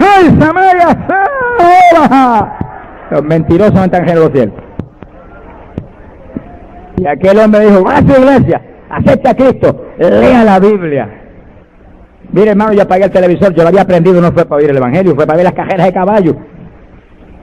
[0.00, 0.96] ¡Ay, Samaria!
[3.10, 4.54] Los mentirosos no están los cielos.
[6.96, 11.19] Y aquel hombre dijo, su iglesia, acepta a Cristo, lea la Biblia.
[12.32, 14.76] Mire, hermano, yo apagué el televisor, yo lo había aprendido, no fue para oír el
[14.76, 16.36] Evangelio, fue para ver las cajeras de caballo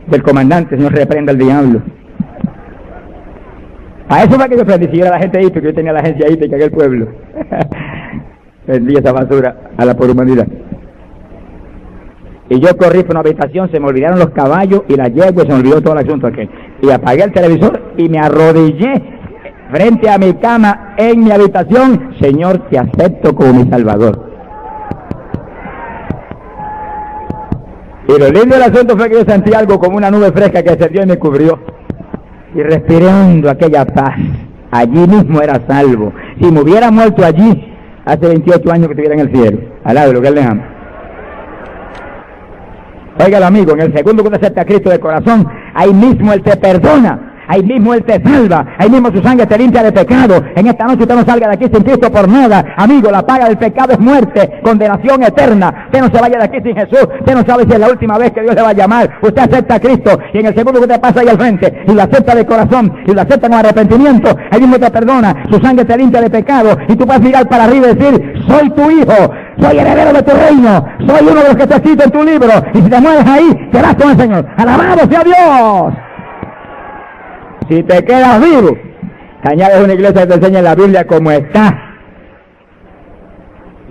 [0.07, 1.81] del comandante, señor, reprenda al diablo.
[4.09, 6.29] A eso fue que yo aprendí, si era la gente hípica, yo tenía la agencia
[6.29, 7.07] hípica en el pueblo.
[8.67, 10.47] vendí esa basura a la por humanidad.
[12.49, 15.49] Y yo corrí por una habitación, se me olvidaron los caballos y la yegua, se
[15.49, 16.49] me olvidó todo el asunto aquel.
[16.81, 19.01] Y apagué el televisor y me arrodillé
[19.71, 22.15] frente a mi cama en mi habitación.
[22.21, 24.26] Señor, te acepto como mi Salvador.
[28.07, 30.81] Y lo lindo del asunto fue que yo sentí algo como una nube fresca que
[30.81, 31.59] se dio y me cubrió.
[32.55, 34.15] Y respirando aquella paz,
[34.71, 36.13] allí mismo era salvo.
[36.39, 37.73] Si me hubiera muerto allí,
[38.05, 40.63] hace 28 años que estuviera en el cielo, al de lo que él le ama.
[43.23, 46.43] Oiga, amigo, en el segundo que usted acepta a Cristo de corazón, ahí mismo Él
[46.43, 48.65] te perdona Ahí mismo Él te salva.
[48.77, 50.43] Ahí mismo su sangre te limpia de pecado.
[50.55, 52.63] En esta noche usted no salga de aquí sin Cristo por nada.
[52.77, 55.85] Amigo, la paga del pecado es muerte, condenación eterna.
[55.87, 57.07] Usted no se vaya de aquí sin Jesús.
[57.19, 59.09] Usted no sabe si es la última vez que Dios le va a llamar.
[59.21, 61.93] Usted acepta a Cristo y en el segundo que te pasa ahí al frente y
[61.93, 65.43] lo acepta de corazón y lo acepta con arrepentimiento, ahí mismo te perdona.
[65.49, 68.69] Su sangre te limpia de pecado y tú puedes mirar para arriba y decir, soy
[68.71, 72.11] tu hijo, soy heredero de tu reino, soy uno de los que está escrito en
[72.11, 72.51] tu libro.
[72.73, 74.45] Y si te mueves ahí, vas con el Señor.
[74.57, 75.93] Alabado sea Dios.
[77.69, 78.77] Si te quedas vivo,
[79.43, 81.83] te añades una iglesia que te enseña la Biblia como está.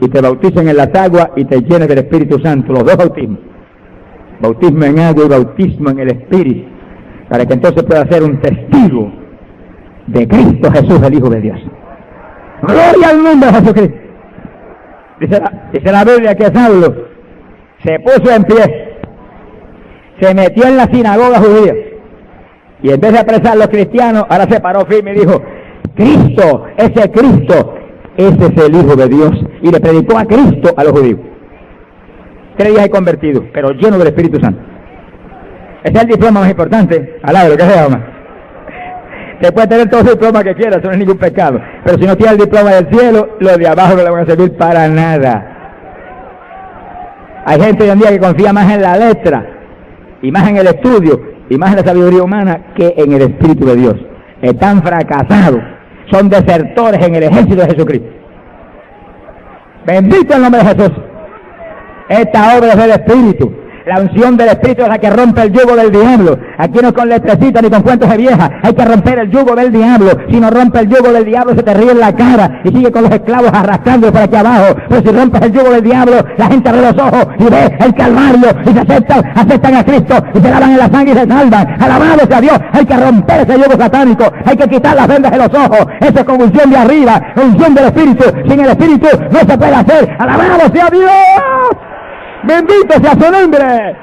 [0.01, 3.39] Y te bautizan en las aguas y te llenes del Espíritu Santo, los dos bautismos.
[4.41, 6.69] Bautismo en agua y bautismo en el Espíritu.
[7.29, 9.13] Para que entonces pueda ser un testigo
[10.07, 11.61] de Cristo Jesús, el Hijo de Dios.
[12.63, 13.99] Gloria al nombre de Jesucristo.
[15.21, 16.95] Dice la, dice la Biblia que Saulo
[17.83, 18.99] se puso en pie,
[20.21, 21.75] se metió en la sinagoga judía
[22.87, 25.43] y en vez de apresar a los cristianos, ahora se paró firme y dijo,
[25.97, 27.75] Cristo, ese Cristo,
[28.17, 29.33] ese es el Hijo de Dios.
[29.61, 31.19] Y le predicó a Cristo a los judíos.
[32.57, 34.61] Tres días he convertido, pero lleno del Espíritu Santo.
[35.83, 38.07] Ese es el diploma más importante, al lado lo que se llama.
[39.41, 41.61] Se puede tener todo el diploma que quiera, eso no es ningún pecado.
[41.85, 44.27] Pero si no tiene el diploma del cielo, los de abajo no le van a
[44.27, 45.83] servir para nada.
[47.47, 49.45] Hay gente hoy en día que confía más en la letra
[50.23, 53.67] y más en el estudio y más en la sabiduría humana que en el Espíritu
[53.67, 53.95] de Dios.
[54.43, 55.61] Están fracasados,
[56.11, 58.09] son desertores en el ejército de Jesucristo.
[59.87, 60.93] Bendito el nombre de Jesús.
[62.09, 63.53] Esta obra es del Espíritu.
[63.87, 66.37] La unción del Espíritu es la que rompe el yugo del diablo.
[66.59, 68.51] Aquí no con letrecitas ni con cuentos de vieja.
[68.65, 70.11] Hay que romper el yugo del diablo.
[70.29, 72.91] Si no rompe el yugo del diablo, se te ríe en la cara y sigue
[72.91, 74.75] con los esclavos arrastrando por aquí abajo.
[74.89, 77.95] Pero si rompes el yugo del diablo, la gente abre los ojos y ve el
[77.95, 81.29] calvario y se aceptan, aceptan a Cristo y se lavan en la sangre y se
[81.29, 81.81] salvan.
[81.81, 82.59] Alabado sea Dios.
[82.73, 84.25] Hay que romper ese yugo satánico.
[84.47, 85.87] Hay que quitar las vendas de los ojos.
[86.01, 88.25] Eso es con unción de arriba, unción del Espíritu.
[88.49, 90.17] Sin el Espíritu no se puede hacer.
[90.19, 91.86] Alabado sea Dios.
[92.47, 93.97] Bendito sea su nombre.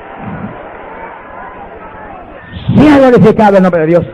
[2.76, 4.06] Sea glorificado el nombre de Dios.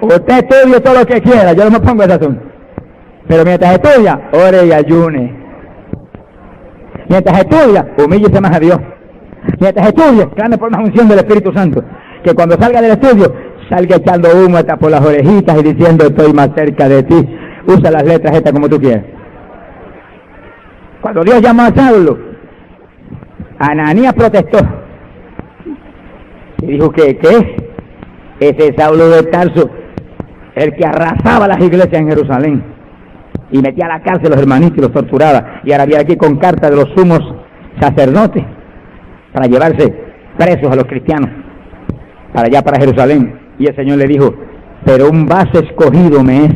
[0.00, 2.42] Usted estudie todo lo que quiera, yo no me pongo ese asunto.
[3.28, 5.34] Pero mientras estudia, ore y ayune.
[7.08, 8.78] Mientras estudia, humíllese más a Dios.
[9.60, 11.82] Mientras estudia, clame por una unción del Espíritu Santo.
[12.24, 13.32] Que cuando salga del estudio,
[13.68, 17.38] salga echando humo hasta por las orejitas y diciendo estoy más cerca de ti.
[17.66, 19.04] Usa las letras estas como tú quieras.
[21.00, 22.25] Cuando Dios llamó a Saulo,
[23.58, 24.58] Ananías protestó
[26.62, 27.56] y dijo que, ¿qué?
[28.40, 29.70] Ese Saulo de Tarso,
[30.54, 32.62] el que arrasaba las iglesias en Jerusalén
[33.50, 35.60] y metía a la cárcel a los hermanitos y los torturaba.
[35.64, 37.20] Y ahora viene aquí con carta de los sumos
[37.80, 38.44] sacerdotes
[39.32, 39.94] para llevarse
[40.36, 41.30] presos a los cristianos
[42.32, 43.38] para allá, para Jerusalén.
[43.58, 44.34] Y el Señor le dijo,
[44.84, 46.52] pero un vaso escogido me es.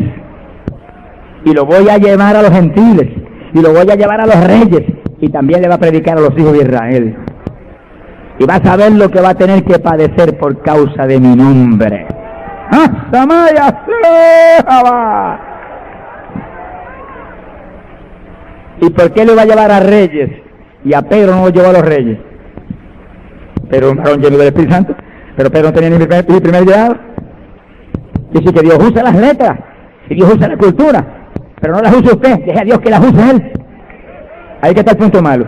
[1.47, 3.09] Y lo voy a llevar a los gentiles.
[3.55, 6.21] Y lo voy a llevar a los reyes y también le va a predicar a
[6.21, 7.17] los hijos de Israel.
[8.39, 11.37] Y va a saber lo que va a tener que padecer por causa de mi
[11.37, 12.07] nombre.
[12.73, 13.07] ¡Ah,
[18.81, 20.31] ¿Y por qué le va a llevar a reyes?
[20.85, 22.19] Y a Pedro no lo llevó a los reyes.
[23.69, 24.95] Pero un varón lleno del Espíritu Santo.
[25.37, 26.97] Pero Pedro no tenía ni primer, primer llegado.
[28.33, 29.59] Dice que Dios usa las letras.
[30.09, 31.29] Y Dios usa la cultura.
[31.61, 32.39] Pero no las usa usted.
[32.47, 33.60] Deje a Dios que las use Él.
[34.63, 35.47] Ahí que está el punto malo.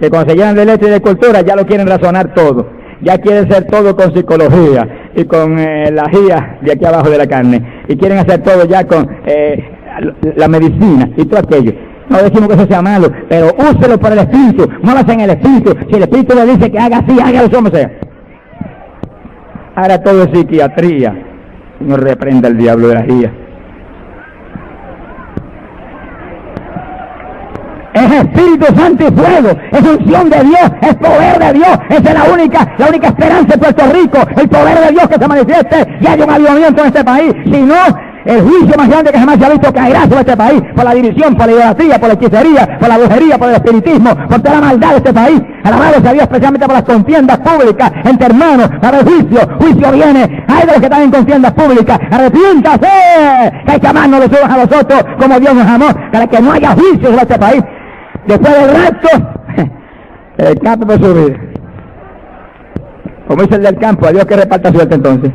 [0.00, 2.68] Que cuando se llenan de letra y de cultura ya lo quieren razonar todo.
[3.02, 7.18] Ya quieren ser todo con psicología y con eh, la guía de aquí abajo de
[7.18, 7.82] la carne.
[7.88, 9.58] Y quieren hacer todo ya con eh,
[10.36, 11.72] la medicina y todo aquello.
[12.10, 15.76] No decimos que eso sea malo, pero úselo por el Espíritu, muévase en el Espíritu.
[15.88, 17.90] Si el Espíritu le dice que haga así, hágalo como sea.
[19.76, 21.14] Ahora todo es psiquiatría.
[21.80, 23.32] No reprenda el diablo de la guía.
[27.94, 32.14] Es Espíritu Santo y fuego, es unción de Dios, es poder de Dios, esa es
[32.14, 35.98] la única, la única esperanza de Puerto Rico, el poder de Dios que se manifieste
[36.00, 37.74] y hay un avivamiento en este país, si no,
[38.24, 40.94] El juicio más grande que jamás se ha visto caerá sobre este país por la
[40.94, 44.54] división, por la idolatría, por la hechicería, por la brujería, por el espiritismo, por toda
[44.56, 45.40] la maldad de este país.
[45.64, 49.40] Alabado sea Dios especialmente por las contiendas públicas entre hermanos, para el juicio.
[49.58, 50.44] Juicio viene.
[50.48, 51.98] Hay de los que están en contiendas públicas.
[52.10, 52.88] Arrepiéntase.
[53.66, 56.40] Que hay que amarnos los unos a los otros como Dios nos amó, para que
[56.40, 57.62] no haya juicio sobre este país.
[58.26, 59.08] Después del rapto,
[60.38, 61.50] el campo por subir.
[63.26, 65.32] Como dice el del campo, a Dios que reparta suerte entonces.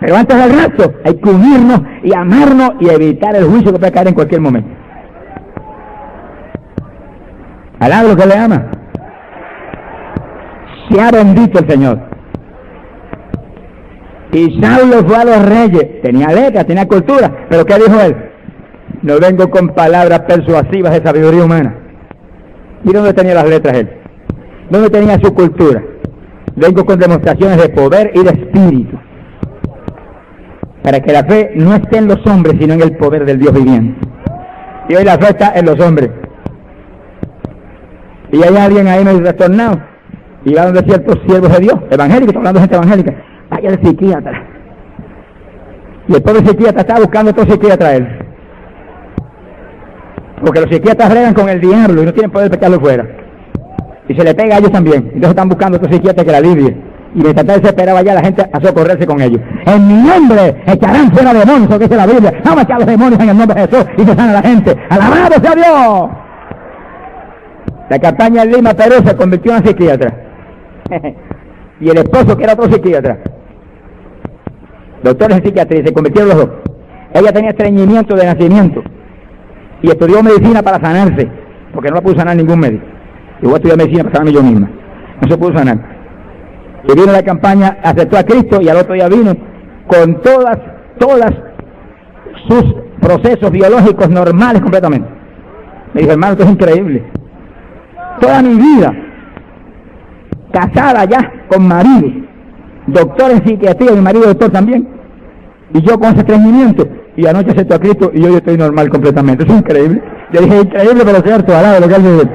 [0.00, 3.92] Pero antes del rapto hay que unirnos y amarnos y evitar el juicio que puede
[3.92, 4.68] caer en cualquier momento.
[7.78, 8.70] Alaba lo que le ama.
[11.00, 11.98] ha bendito el Señor.
[14.32, 16.00] Y Saulo fue a los reyes.
[16.00, 17.46] Tenía letras, tenía cultura.
[17.48, 18.31] Pero ¿qué dijo él?
[19.00, 21.74] No vengo con palabras persuasivas de sabiduría humana.
[22.84, 23.90] ¿Y dónde tenía las letras él?
[24.70, 25.82] ¿Dónde tenía su cultura?
[26.56, 28.98] Vengo con demostraciones de poder y de espíritu.
[30.82, 33.54] Para que la fe no esté en los hombres, sino en el poder del Dios
[33.54, 33.98] viviente.
[34.88, 36.10] Y hoy la fe está en los hombres.
[38.32, 39.80] Y hay alguien ahí medio retornado.
[40.44, 43.14] Y va donde ciertos siervos de Dios, evangélicos, hablando de gente evangélica.
[43.50, 44.46] Vaya de psiquiatra.
[46.08, 48.08] Y el pobre psiquiatra está buscando otro psiquiatra él.
[50.44, 53.06] Porque los psiquiatras bregan con el diablo y no tienen poder de fuera.
[54.08, 55.04] Y se le pega a ellos también.
[55.14, 56.76] Entonces están buscando otro psiquiatra que la alivie.
[57.14, 59.40] Y mientras está desesperada ya la gente a socorrerse con ellos.
[59.66, 62.32] En mi nombre echarán fuera demonios, que dice la Biblia.
[62.44, 64.42] Vamos a echar los demonios en el nombre de Jesús y que sana a la
[64.42, 64.76] gente.
[64.88, 66.10] ¡Alabado sea Dios!
[67.90, 70.14] La campaña en Lima, Perú, se convirtió en psiquiatra.
[71.80, 73.18] y el esposo, que era otro psiquiatra.
[75.02, 76.48] Doctores en psiquiatría, se convirtieron los dos.
[77.12, 78.82] Ella tenía estreñimiento de nacimiento.
[79.82, 81.28] Y estudió medicina para sanarse,
[81.74, 82.84] porque no la pudo sanar ningún médico.
[83.40, 84.70] Yo voy a estudiar medicina para sanarme yo misma.
[85.20, 85.78] No se pudo sanar.
[86.84, 89.36] Y vino la campaña, aceptó a Cristo y al otro día vino
[89.86, 90.58] con todas,
[90.98, 91.32] todas
[92.48, 95.08] sus procesos biológicos normales completamente.
[95.94, 97.04] Me dijo, hermano, esto es increíble.
[98.20, 98.94] Toda mi vida,
[100.52, 102.08] casada ya con marido,
[102.86, 104.88] doctor en psiquiatría, mi marido doctor también,
[105.74, 106.86] y yo con ese estreñimiento,
[107.16, 109.44] y anoche aceptó a Cristo y hoy estoy normal completamente.
[109.44, 110.02] Es increíble.
[110.32, 112.30] Yo dije, increíble, pero cierto, alado lo que él dice.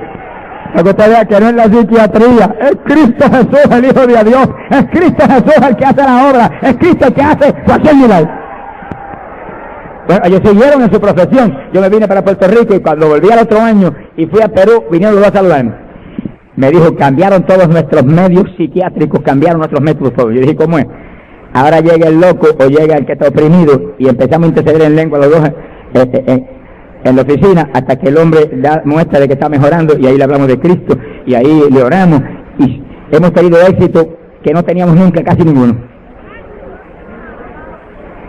[0.76, 4.86] Usted vea que no es la psiquiatría, es Cristo Jesús, el Hijo de Dios, es
[4.92, 8.32] Cristo Jesús el que hace la obra, es Cristo el que hace cualquier milagro.
[10.08, 11.58] Bueno, ellos siguieron en su profesión.
[11.74, 14.48] Yo me vine para Puerto Rico y cuando volví al otro año y fui a
[14.48, 15.64] Perú, vinieron los dos a.
[16.56, 20.14] Me dijo, cambiaron todos nuestros medios psiquiátricos, cambiaron nuestros métodos.
[20.16, 20.86] Yo dije, ¿cómo es?
[21.58, 24.96] Ahora llega el loco o llega el que está oprimido y empezamos a interceder en
[24.96, 25.54] lengua los dos eh,
[25.96, 26.46] eh, eh,
[27.04, 30.18] en la oficina hasta que el hombre da muestra de que está mejorando y ahí
[30.18, 30.96] le hablamos de Cristo
[31.26, 32.22] y ahí le oramos
[32.60, 34.08] y hemos tenido éxito
[34.44, 35.76] que no teníamos nunca casi ninguno.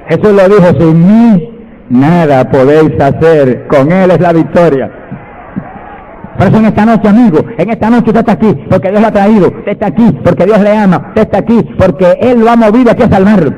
[0.08, 1.58] Jesús lo dijo, sin mí
[1.90, 4.90] nada podéis hacer, con Él es la victoria.
[6.38, 9.08] Por eso en esta noche, amigo, en esta noche usted está aquí porque Dios lo
[9.08, 9.48] ha traído.
[9.48, 11.06] Usted está aquí porque Dios le ama.
[11.08, 13.52] Usted está aquí porque Él lo ha movido aquí a salvarlo.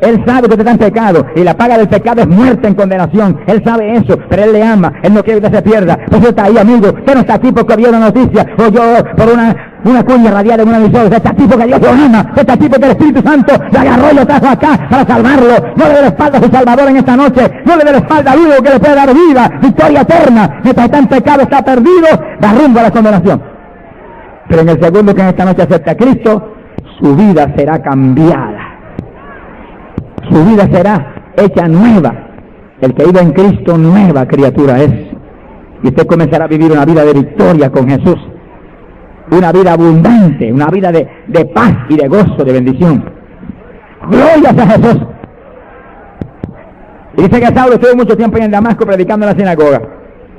[0.00, 2.74] Él sabe que usted está en pecado y la paga del pecado es muerte en
[2.74, 3.40] condenación.
[3.46, 4.92] Él sabe eso, pero Él le ama.
[5.02, 5.96] Él no quiere que usted se pierda.
[6.06, 6.88] Por eso está ahí, amigo.
[6.88, 8.82] Usted no está aquí porque vio una noticia o yo
[9.16, 10.78] por una una cuña radial en una.
[10.78, 12.18] Usted está tipo que Dios lo.
[12.20, 15.54] Usted está tipo que el Espíritu Santo le agarró y lo trajo acá para salvarlo.
[15.76, 17.50] No le dé la espalda a su Salvador en esta noche.
[17.64, 20.60] No le dé la espalda al único que le puede dar vida, victoria eterna.
[20.62, 22.08] Mientras está en pecado, está perdido,
[22.40, 23.42] da rumbo a la condenación.
[24.48, 26.54] Pero en el segundo que en esta noche acepta a Cristo,
[27.00, 28.60] su vida será cambiada.
[30.30, 32.14] Su vida será hecha nueva.
[32.80, 34.92] El que vive en Cristo, nueva criatura es.
[35.82, 38.31] Y usted comenzará a vivir una vida de victoria con Jesús
[39.32, 43.04] una vida abundante, una vida de, paz y de gozo, de bendición.
[44.08, 44.98] Gloria a Jesús.
[47.16, 49.80] Dice que Saulo estuvo mucho tiempo en Damasco predicando en la sinagoga.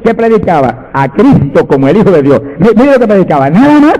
[0.03, 0.89] ¿Qué predicaba?
[0.93, 2.41] A Cristo como el Hijo de Dios.
[2.59, 3.95] Mire lo que predicaba, nada más.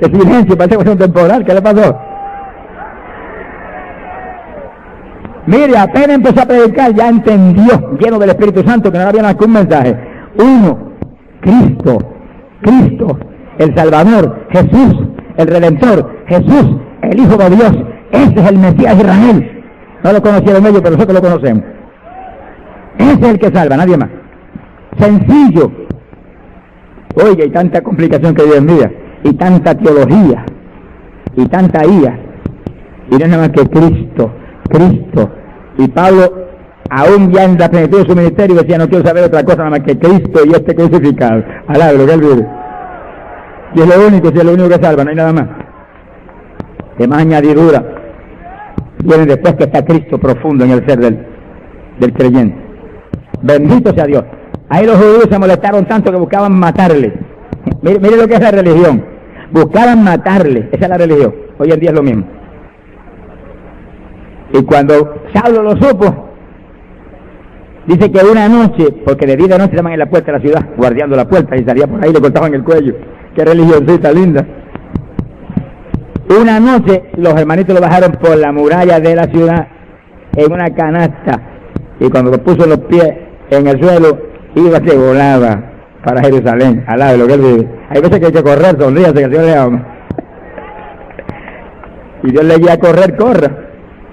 [0.00, 1.44] El silencio, parece un temporal.
[1.44, 1.98] ¿Qué le pasó?
[5.46, 9.52] Mire, apenas empezó a predicar, ya entendió, lleno del Espíritu Santo, que no había ningún
[9.52, 9.96] mensaje.
[10.38, 10.89] Uno,
[11.40, 11.98] Cristo,
[12.62, 13.18] Cristo,
[13.58, 14.94] el Salvador, Jesús,
[15.36, 17.72] el Redentor, Jesús, el Hijo de Dios.
[18.12, 19.62] Ese es el Mesías Israel.
[20.02, 21.64] No lo conocieron ellos, pero nosotros lo conocemos.
[22.98, 24.10] Ese es el que salva, nadie más.
[24.98, 25.70] Sencillo.
[27.16, 28.92] Oye, hay tanta complicación que Dios día,
[29.24, 30.44] y tanta teología,
[31.36, 32.18] y tanta IA.
[33.10, 34.30] Y no es nada más que Cristo,
[34.68, 35.30] Cristo.
[35.78, 36.49] Y Pablo
[36.90, 39.80] aún ya la plenitud de su ministerio decía, no quiero saber otra cosa nada más
[39.80, 41.42] que Cristo y este crucificado.
[41.68, 42.46] Alá, lo que él vive.
[43.74, 45.46] Y es lo único, si es lo único que salva, no hay nada más.
[46.98, 47.84] Que más añadidura.
[49.04, 51.26] vienen después que está Cristo profundo en el ser del,
[52.00, 52.56] del creyente.
[53.42, 54.24] Bendito sea Dios.
[54.68, 57.12] Ahí los judíos se molestaron tanto que buscaban matarle.
[57.82, 59.04] Mire, mire lo que es la religión.
[59.52, 60.68] Buscaban matarle.
[60.72, 61.34] Esa es la religión.
[61.58, 62.24] Hoy en día es lo mismo.
[64.52, 66.29] Y cuando Saulo lo supo,
[67.94, 70.44] dice que una noche, porque de día de noche estaban en la puerta de la
[70.44, 72.94] ciudad, guardiando la puerta, y salía por ahí y le cortaban el cuello.
[73.34, 74.46] Qué religioncita linda.
[76.40, 79.66] Una noche los hermanitos lo bajaron por la muralla de la ciudad
[80.36, 81.50] en una canasta
[81.98, 83.10] y cuando lo puso los pies
[83.50, 84.18] en el suelo
[84.54, 85.70] iba que volaba
[86.04, 87.68] para Jerusalén, al lado de lo que él vive.
[87.90, 89.86] Hay veces que hay que correr, sonríase que el Dios le ama.
[92.22, 93.50] Y Dios le guía a correr, corra.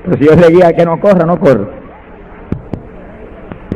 [0.04, 1.77] Pero si Dios le guía a que no corra, no corra.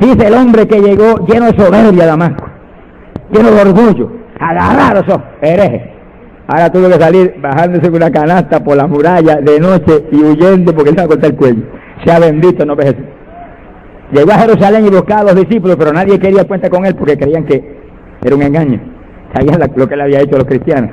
[0.02, 2.47] Dice el hombre que llegó lleno de soberbia a Damasco,
[3.32, 5.84] lleno de orgullo, agarrar esos herejes.
[6.47, 10.74] Ahora tuvo que salir bajándose con una canasta por la muralla de noche y huyendo
[10.74, 11.62] porque se va a cortar el cuello.
[12.04, 12.95] Sea bendito, no ves
[14.12, 17.16] Llegó a Jerusalén y buscaba a los discípulos, pero nadie quería cuenta con él porque
[17.16, 17.64] creían que
[18.24, 18.82] era un engaño.
[19.36, 20.89] Sabían lo que le había hecho a los cristianos.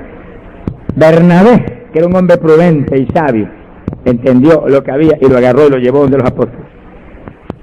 [0.95, 3.49] Bernabé, que era un hombre prudente y sabio,
[4.05, 6.78] entendió lo que había y lo agarró y lo llevó donde los apóstoles.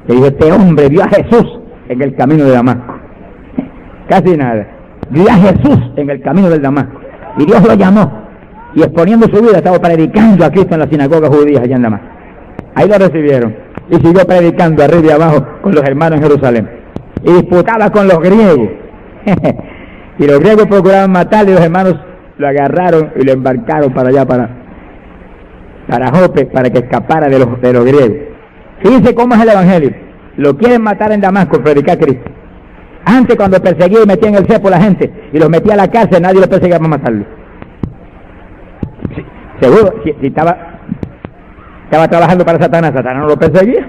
[0.07, 2.95] Le dijo, este hombre vio a Jesús en el camino de Damasco.
[4.09, 4.67] Casi nada.
[5.09, 6.99] Vio a Jesús en el camino del Damasco.
[7.37, 8.25] Y Dios lo llamó.
[8.75, 12.05] Y exponiendo su vida estaba predicando a Cristo en la sinagoga judía allá en Damasco.
[12.75, 13.55] Ahí lo recibieron.
[13.89, 16.69] Y siguió predicando arriba y abajo con los hermanos en Jerusalén.
[17.23, 18.69] Y disputaba con los griegos.
[20.19, 21.95] y los griegos procuraban matarle y los hermanos
[22.37, 24.49] lo agarraron y lo embarcaron para allá, para,
[25.87, 28.34] para Jope, para que escapara de los, de los griegos.
[28.85, 29.91] Fíjense cómo es el Evangelio.
[30.37, 32.29] Lo quieren matar en Damasco, predicar a Cristo.
[33.03, 35.77] Antes cuando perseguía y metía en el cepo a la gente y los metía a
[35.77, 37.25] la cárcel, nadie lo perseguía para matarlo.
[39.59, 40.55] seguro, si, estaba,
[41.89, 43.87] trabajando para Satanás, Satanás no lo perseguía.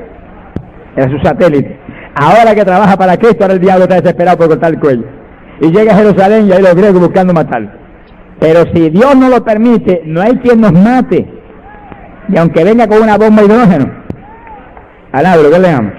[0.97, 1.79] Era su satélite.
[2.15, 5.05] Ahora que trabaja para Cristo, ahora el diablo está desesperado por cortar el cuello.
[5.61, 7.69] Y llega a Jerusalén y ahí los griegos buscando matarlo.
[8.41, 11.27] Pero si Dios no lo permite, no hay quien nos mate.
[12.29, 14.06] Y aunque venga con una bomba hidrógeno,
[15.25, 15.93] al lo que leamos.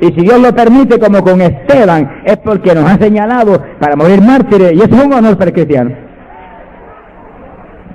[0.00, 4.22] Y si Dios lo permite, como con Esteban, es porque nos ha señalado para morir
[4.22, 5.90] mártires, y eso es un honor para el cristiano.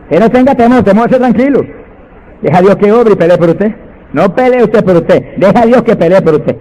[0.09, 1.61] Que no tenga temor, temor, tranquilo.
[2.41, 3.73] Deja a Dios que obre y pelee por usted.
[4.13, 6.55] No pelee usted por usted, deja a Dios que pelee por usted.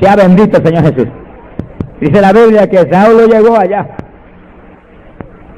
[0.00, 1.08] Sea bendito el Señor Jesús.
[2.00, 3.86] Dice la Biblia que Saulo llegó allá,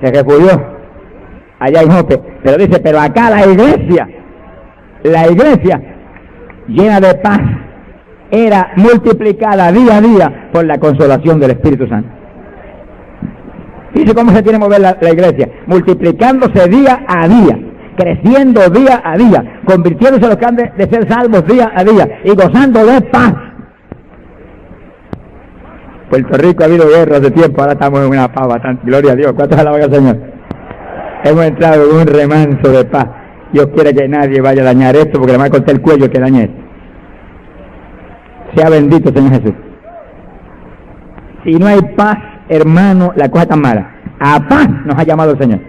[0.03, 0.51] se refugió
[1.59, 4.09] allá en Jope, pero dice, pero acá la iglesia,
[5.05, 5.81] la iglesia
[6.69, 7.41] llena de paz,
[8.31, 12.09] era multiplicada día a día por la consolación del Espíritu Santo.
[13.95, 17.59] Dice cómo se tiene que mover la, iglesia, multiplicándose día a día,
[17.97, 22.21] creciendo día a día, convirtiéndose en los que han de, ser salvos día a día
[22.25, 23.35] y gozando de paz.
[26.09, 29.17] Puerto Rico ha habido guerras de tiempo, ahora estamos en una paz bastante, gloria a
[29.17, 30.19] Dios, ¿cuántos alaban al Señor?
[31.25, 33.20] Hemos entrado en un remanso de paz.
[33.53, 36.11] Dios quiere que nadie vaya a dañar esto porque le va a cortar el cuello
[36.11, 36.57] que dañe esto.
[38.55, 39.55] Sea bendito, Señor Jesús.
[41.45, 43.95] Si no hay paz, hermano, la cosa está mala.
[44.19, 45.61] A paz nos ha llamado el Señor.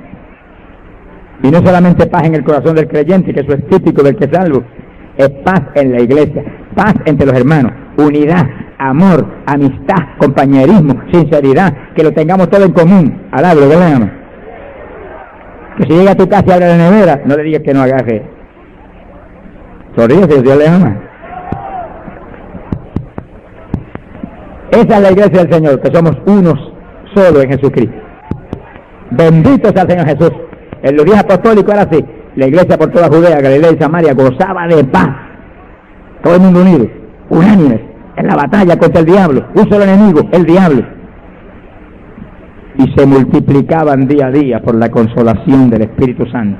[1.43, 4.25] Y no solamente paz en el corazón del creyente, que eso es típico del que
[4.25, 4.63] es salvo,
[5.17, 6.43] es paz en la iglesia,
[6.75, 13.21] paz entre los hermanos, unidad, amor, amistad, compañerismo, sinceridad, que lo tengamos todo en común.
[13.31, 14.20] Alabro, ¿verdad?
[15.77, 17.81] Que si llega a tu casa y abre la nevera, no le digas que no
[17.81, 18.23] agarre.
[19.95, 20.97] Sonríe si Dios le ama.
[24.71, 26.71] Esa es la iglesia del Señor, que somos unos
[27.13, 27.95] solo en Jesucristo.
[29.11, 30.31] Bendito sea el Señor Jesús.
[30.83, 32.05] En los días apostólicos era así.
[32.35, 35.09] La iglesia por toda Judea, Galilea y Samaria gozaba de paz.
[36.23, 36.87] Todo el mundo unido,
[37.29, 37.81] unánimes,
[38.15, 39.45] en la batalla contra el diablo.
[39.53, 40.83] Un solo enemigo, el diablo.
[42.81, 46.59] Y se multiplicaban día a día por la consolación del Espíritu Santo.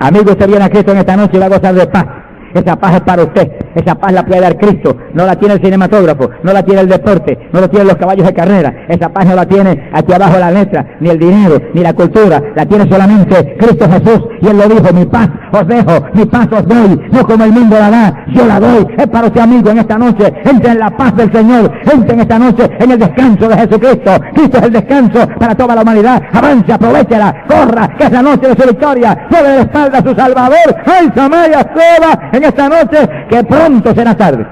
[0.00, 2.06] Amigo, usted viene a Cristo en esta noche y va a gozar de paz.
[2.54, 3.50] Esa paz es para usted.
[3.74, 4.96] Esa paz la puede dar Cristo.
[5.14, 8.26] No la tiene el cinematógrafo, no la tiene el deporte, no la tienen los caballos
[8.26, 8.86] de carrera.
[8.88, 12.42] Esa paz no la tiene aquí abajo la letra, ni el dinero, ni la cultura.
[12.56, 14.20] La tiene solamente Cristo Jesús.
[14.40, 17.00] Y Él lo dijo, mi paz os dejo, mi paz os doy.
[17.12, 18.86] No como el mundo la da, yo la doy.
[18.96, 20.32] Es para usted amigo en esta noche.
[20.44, 21.70] Entre en la paz del Señor.
[21.92, 24.10] Entre en esta noche en el descanso de Jesucristo.
[24.34, 26.22] Cristo es el descanso para toda la humanidad.
[26.32, 29.28] Avance, aprovechela, corra, que es la noche de su victoria.
[29.30, 30.76] Sobre la espalda a su Salvador.
[30.86, 32.30] ¡Ay, Samaya, toda!
[32.44, 34.46] Esta noche que pronto será tarde.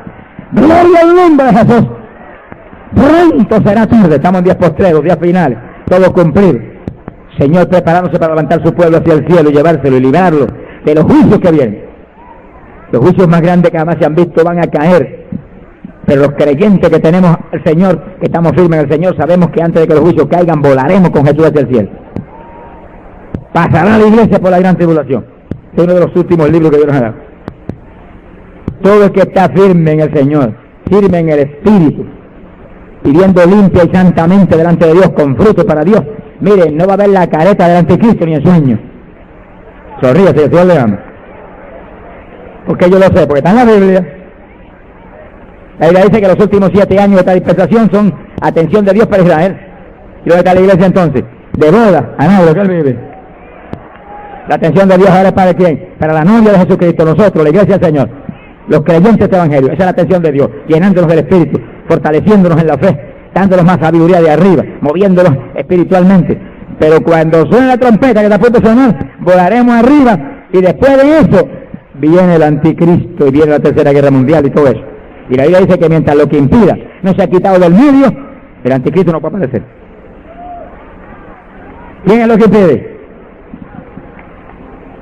[0.53, 1.87] Gloria al nombre de Jesús.
[2.95, 4.17] Pronto será tarde.
[4.17, 5.59] Estamos en días postreros, días finales.
[5.87, 6.79] Todo cumplir.
[7.39, 10.47] Señor, preparándose para levantar su pueblo hacia el cielo y llevárselo y librarlo
[10.85, 11.85] de los juicios que vienen.
[12.91, 15.27] Los juicios más grandes que jamás se han visto van a caer.
[16.07, 19.63] Pero los creyentes que tenemos al Señor, que estamos firmes en el Señor, sabemos que
[19.63, 21.91] antes de que los juicios caigan, volaremos con Jesús hacia el cielo.
[23.53, 25.27] Pasará la iglesia por la gran tribulación.
[25.77, 27.28] Es uno de los últimos libros que Dios nos ha dado.
[28.83, 30.55] Todo el que está firme en el Señor,
[30.91, 32.07] firme en el Espíritu,
[33.03, 36.03] viviendo limpia y santamente delante de Dios, con fruto para Dios,
[36.41, 38.79] miren, no va a haber la careta del anticristo ni el sueño.
[40.01, 40.99] Sonríe, si Dios le ama.
[42.67, 44.15] Porque yo lo sé, porque está en la Biblia.
[45.81, 49.07] La Biblia dice que los últimos siete años de esta dispensación son atención de Dios
[49.07, 49.57] para Israel.
[50.25, 51.25] ¿Y dónde está la iglesia entonces?
[51.57, 52.99] De boda, a lo que él vive.
[54.49, 55.95] La atención de Dios ahora es para quién?
[55.99, 58.09] Para la novia de Jesucristo, nosotros, la iglesia del Señor.
[58.69, 59.73] Los creyentes de este evangelio.
[59.73, 62.99] Esa es la atención de Dios, llenándonos del Espíritu, fortaleciéndonos en la fe,
[63.35, 66.39] dándonos más sabiduría de arriba, moviéndonos espiritualmente.
[66.79, 70.97] Pero cuando suene la trompeta que está a punto de sonar, volaremos arriba y después
[71.03, 71.49] de eso
[71.95, 74.83] viene el anticristo y viene la tercera guerra mundial y todo eso.
[75.31, 78.13] Y la Biblia dice que mientras lo que impida no se ha quitado del medio,
[78.65, 79.63] el anticristo no puede aparecer.
[82.05, 82.99] ¿Quién es lo que impide?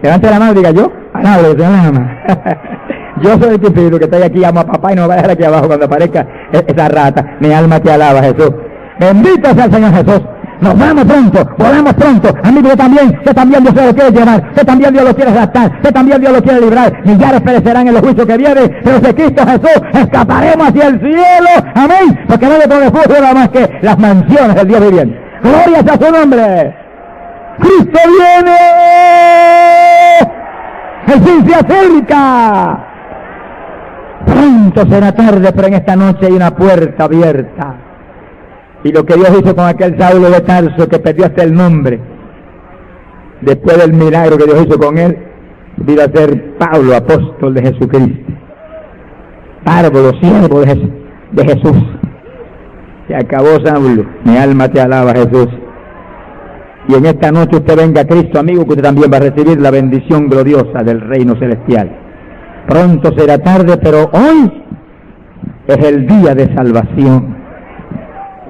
[0.02, 0.92] Levante la mano y diga yo.
[3.22, 5.16] yo soy el que que estoy aquí, amo a papá y no me va a
[5.16, 7.36] dejar aquí abajo cuando aparezca e-, esa rata.
[7.40, 8.50] Mi alma te alaba, Jesús.
[8.98, 10.22] Bendito sea el Señor Jesús.
[10.60, 12.28] Nos vamos pronto, volamos pronto.
[12.42, 15.70] A mí también, usted también Dios lo quiere llevar, usted también Dios lo quiere gastar,
[15.76, 16.92] usted también Dios lo quiere librar.
[17.04, 21.48] Millares perecerán en los juicios que vienen, pero si Cristo Jesús escaparemos hacia el cielo.
[21.74, 22.24] Amén.
[22.26, 25.20] Porque no le pone fuego nada más que las mansiones del Dios viviente.
[25.42, 26.74] Gloria a su nombre.
[27.58, 28.56] Cristo viene.
[31.06, 32.95] El fin se acerca.
[34.36, 37.76] Pronto será tarde, pero en esta noche hay una puerta abierta.
[38.84, 41.98] Y lo que Dios hizo con aquel Saulo de Tarso que perdió hasta el nombre,
[43.40, 45.16] después del milagro que Dios hizo con él,
[45.78, 48.32] vino a ser Pablo, apóstol de Jesucristo.
[49.64, 50.92] Árbol, siervo de,
[51.32, 51.82] de Jesús.
[53.08, 54.04] Se acabó Saulo.
[54.24, 55.48] Mi alma te alaba, Jesús.
[56.88, 59.58] Y en esta noche usted venga a Cristo, amigo, que usted también va a recibir
[59.58, 62.05] la bendición gloriosa del reino celestial.
[62.68, 64.64] Pronto será tarde, pero hoy
[65.66, 67.36] es el día de salvación.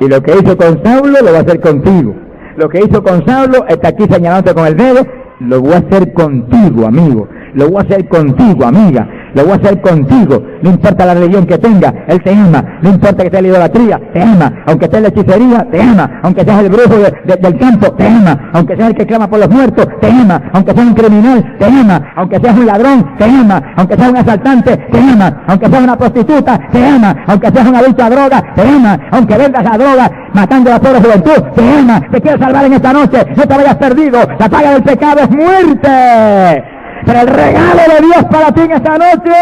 [0.00, 2.14] Y lo que hizo con Saulo lo va a hacer contigo.
[2.56, 5.06] Lo que hizo con Saulo está aquí señalándote con el dedo,
[5.40, 7.28] lo voy a hacer contigo, amigo.
[7.54, 11.44] Lo voy a hacer contigo, amiga lo voy a hacer contigo, no importa la religión
[11.44, 15.00] que tenga, Él te ama, no importa que sea la idolatría, te ama, aunque sea
[15.02, 18.94] la hechicería, te ama, aunque seas el brujo del campo, te ama, aunque seas el
[18.96, 22.56] que clama por los muertos, te ama, aunque seas un criminal, te ama, aunque seas
[22.56, 26.86] un ladrón, te ama, aunque seas un asaltante, te ama, aunque seas una prostituta, te
[26.86, 30.74] ama, aunque seas un adicto a droga, te ama, aunque vendas la droga matando a
[30.74, 34.18] la pobre juventud, te ama, te quiero salvar en esta noche, no te vayas perdido,
[34.38, 36.75] la paga del pecado es muerte.
[37.04, 39.32] Pero el regalo de Dios para ti en esta noche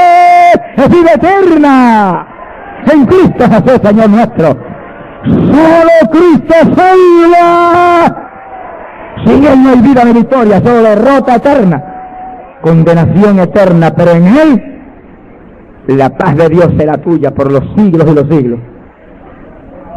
[0.77, 2.27] es vida eterna.
[2.93, 4.57] En Cristo Jesús, Señor nuestro.
[5.25, 8.25] Solo Cristo salva.
[9.25, 11.83] Sin Él no hay vida ni victoria, solo derrota eterna.
[12.61, 14.75] Condenación eterna, pero en Él
[15.87, 18.59] la paz de Dios será tuya por los siglos y los siglos.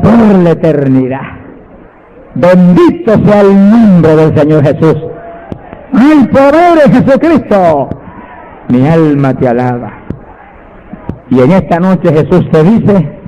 [0.02, 1.22] Por la eternidad.
[2.36, 4.96] Bendito sea el nombre del Señor Jesús.
[5.98, 7.90] ¡Hay poder en Jesucristo!
[8.70, 9.94] Mi alma te alaba.
[11.30, 13.20] Y en esta noche Jesús te dice,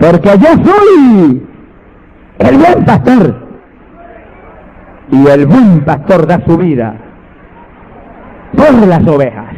[0.00, 1.46] porque yo soy
[2.38, 3.46] el buen pastor.
[5.10, 6.96] Y el buen pastor da su vida
[8.56, 9.54] por las ovejas.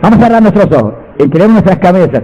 [0.00, 2.22] Vamos a cerrar nuestros ojos, y creemos nuestras cabezas.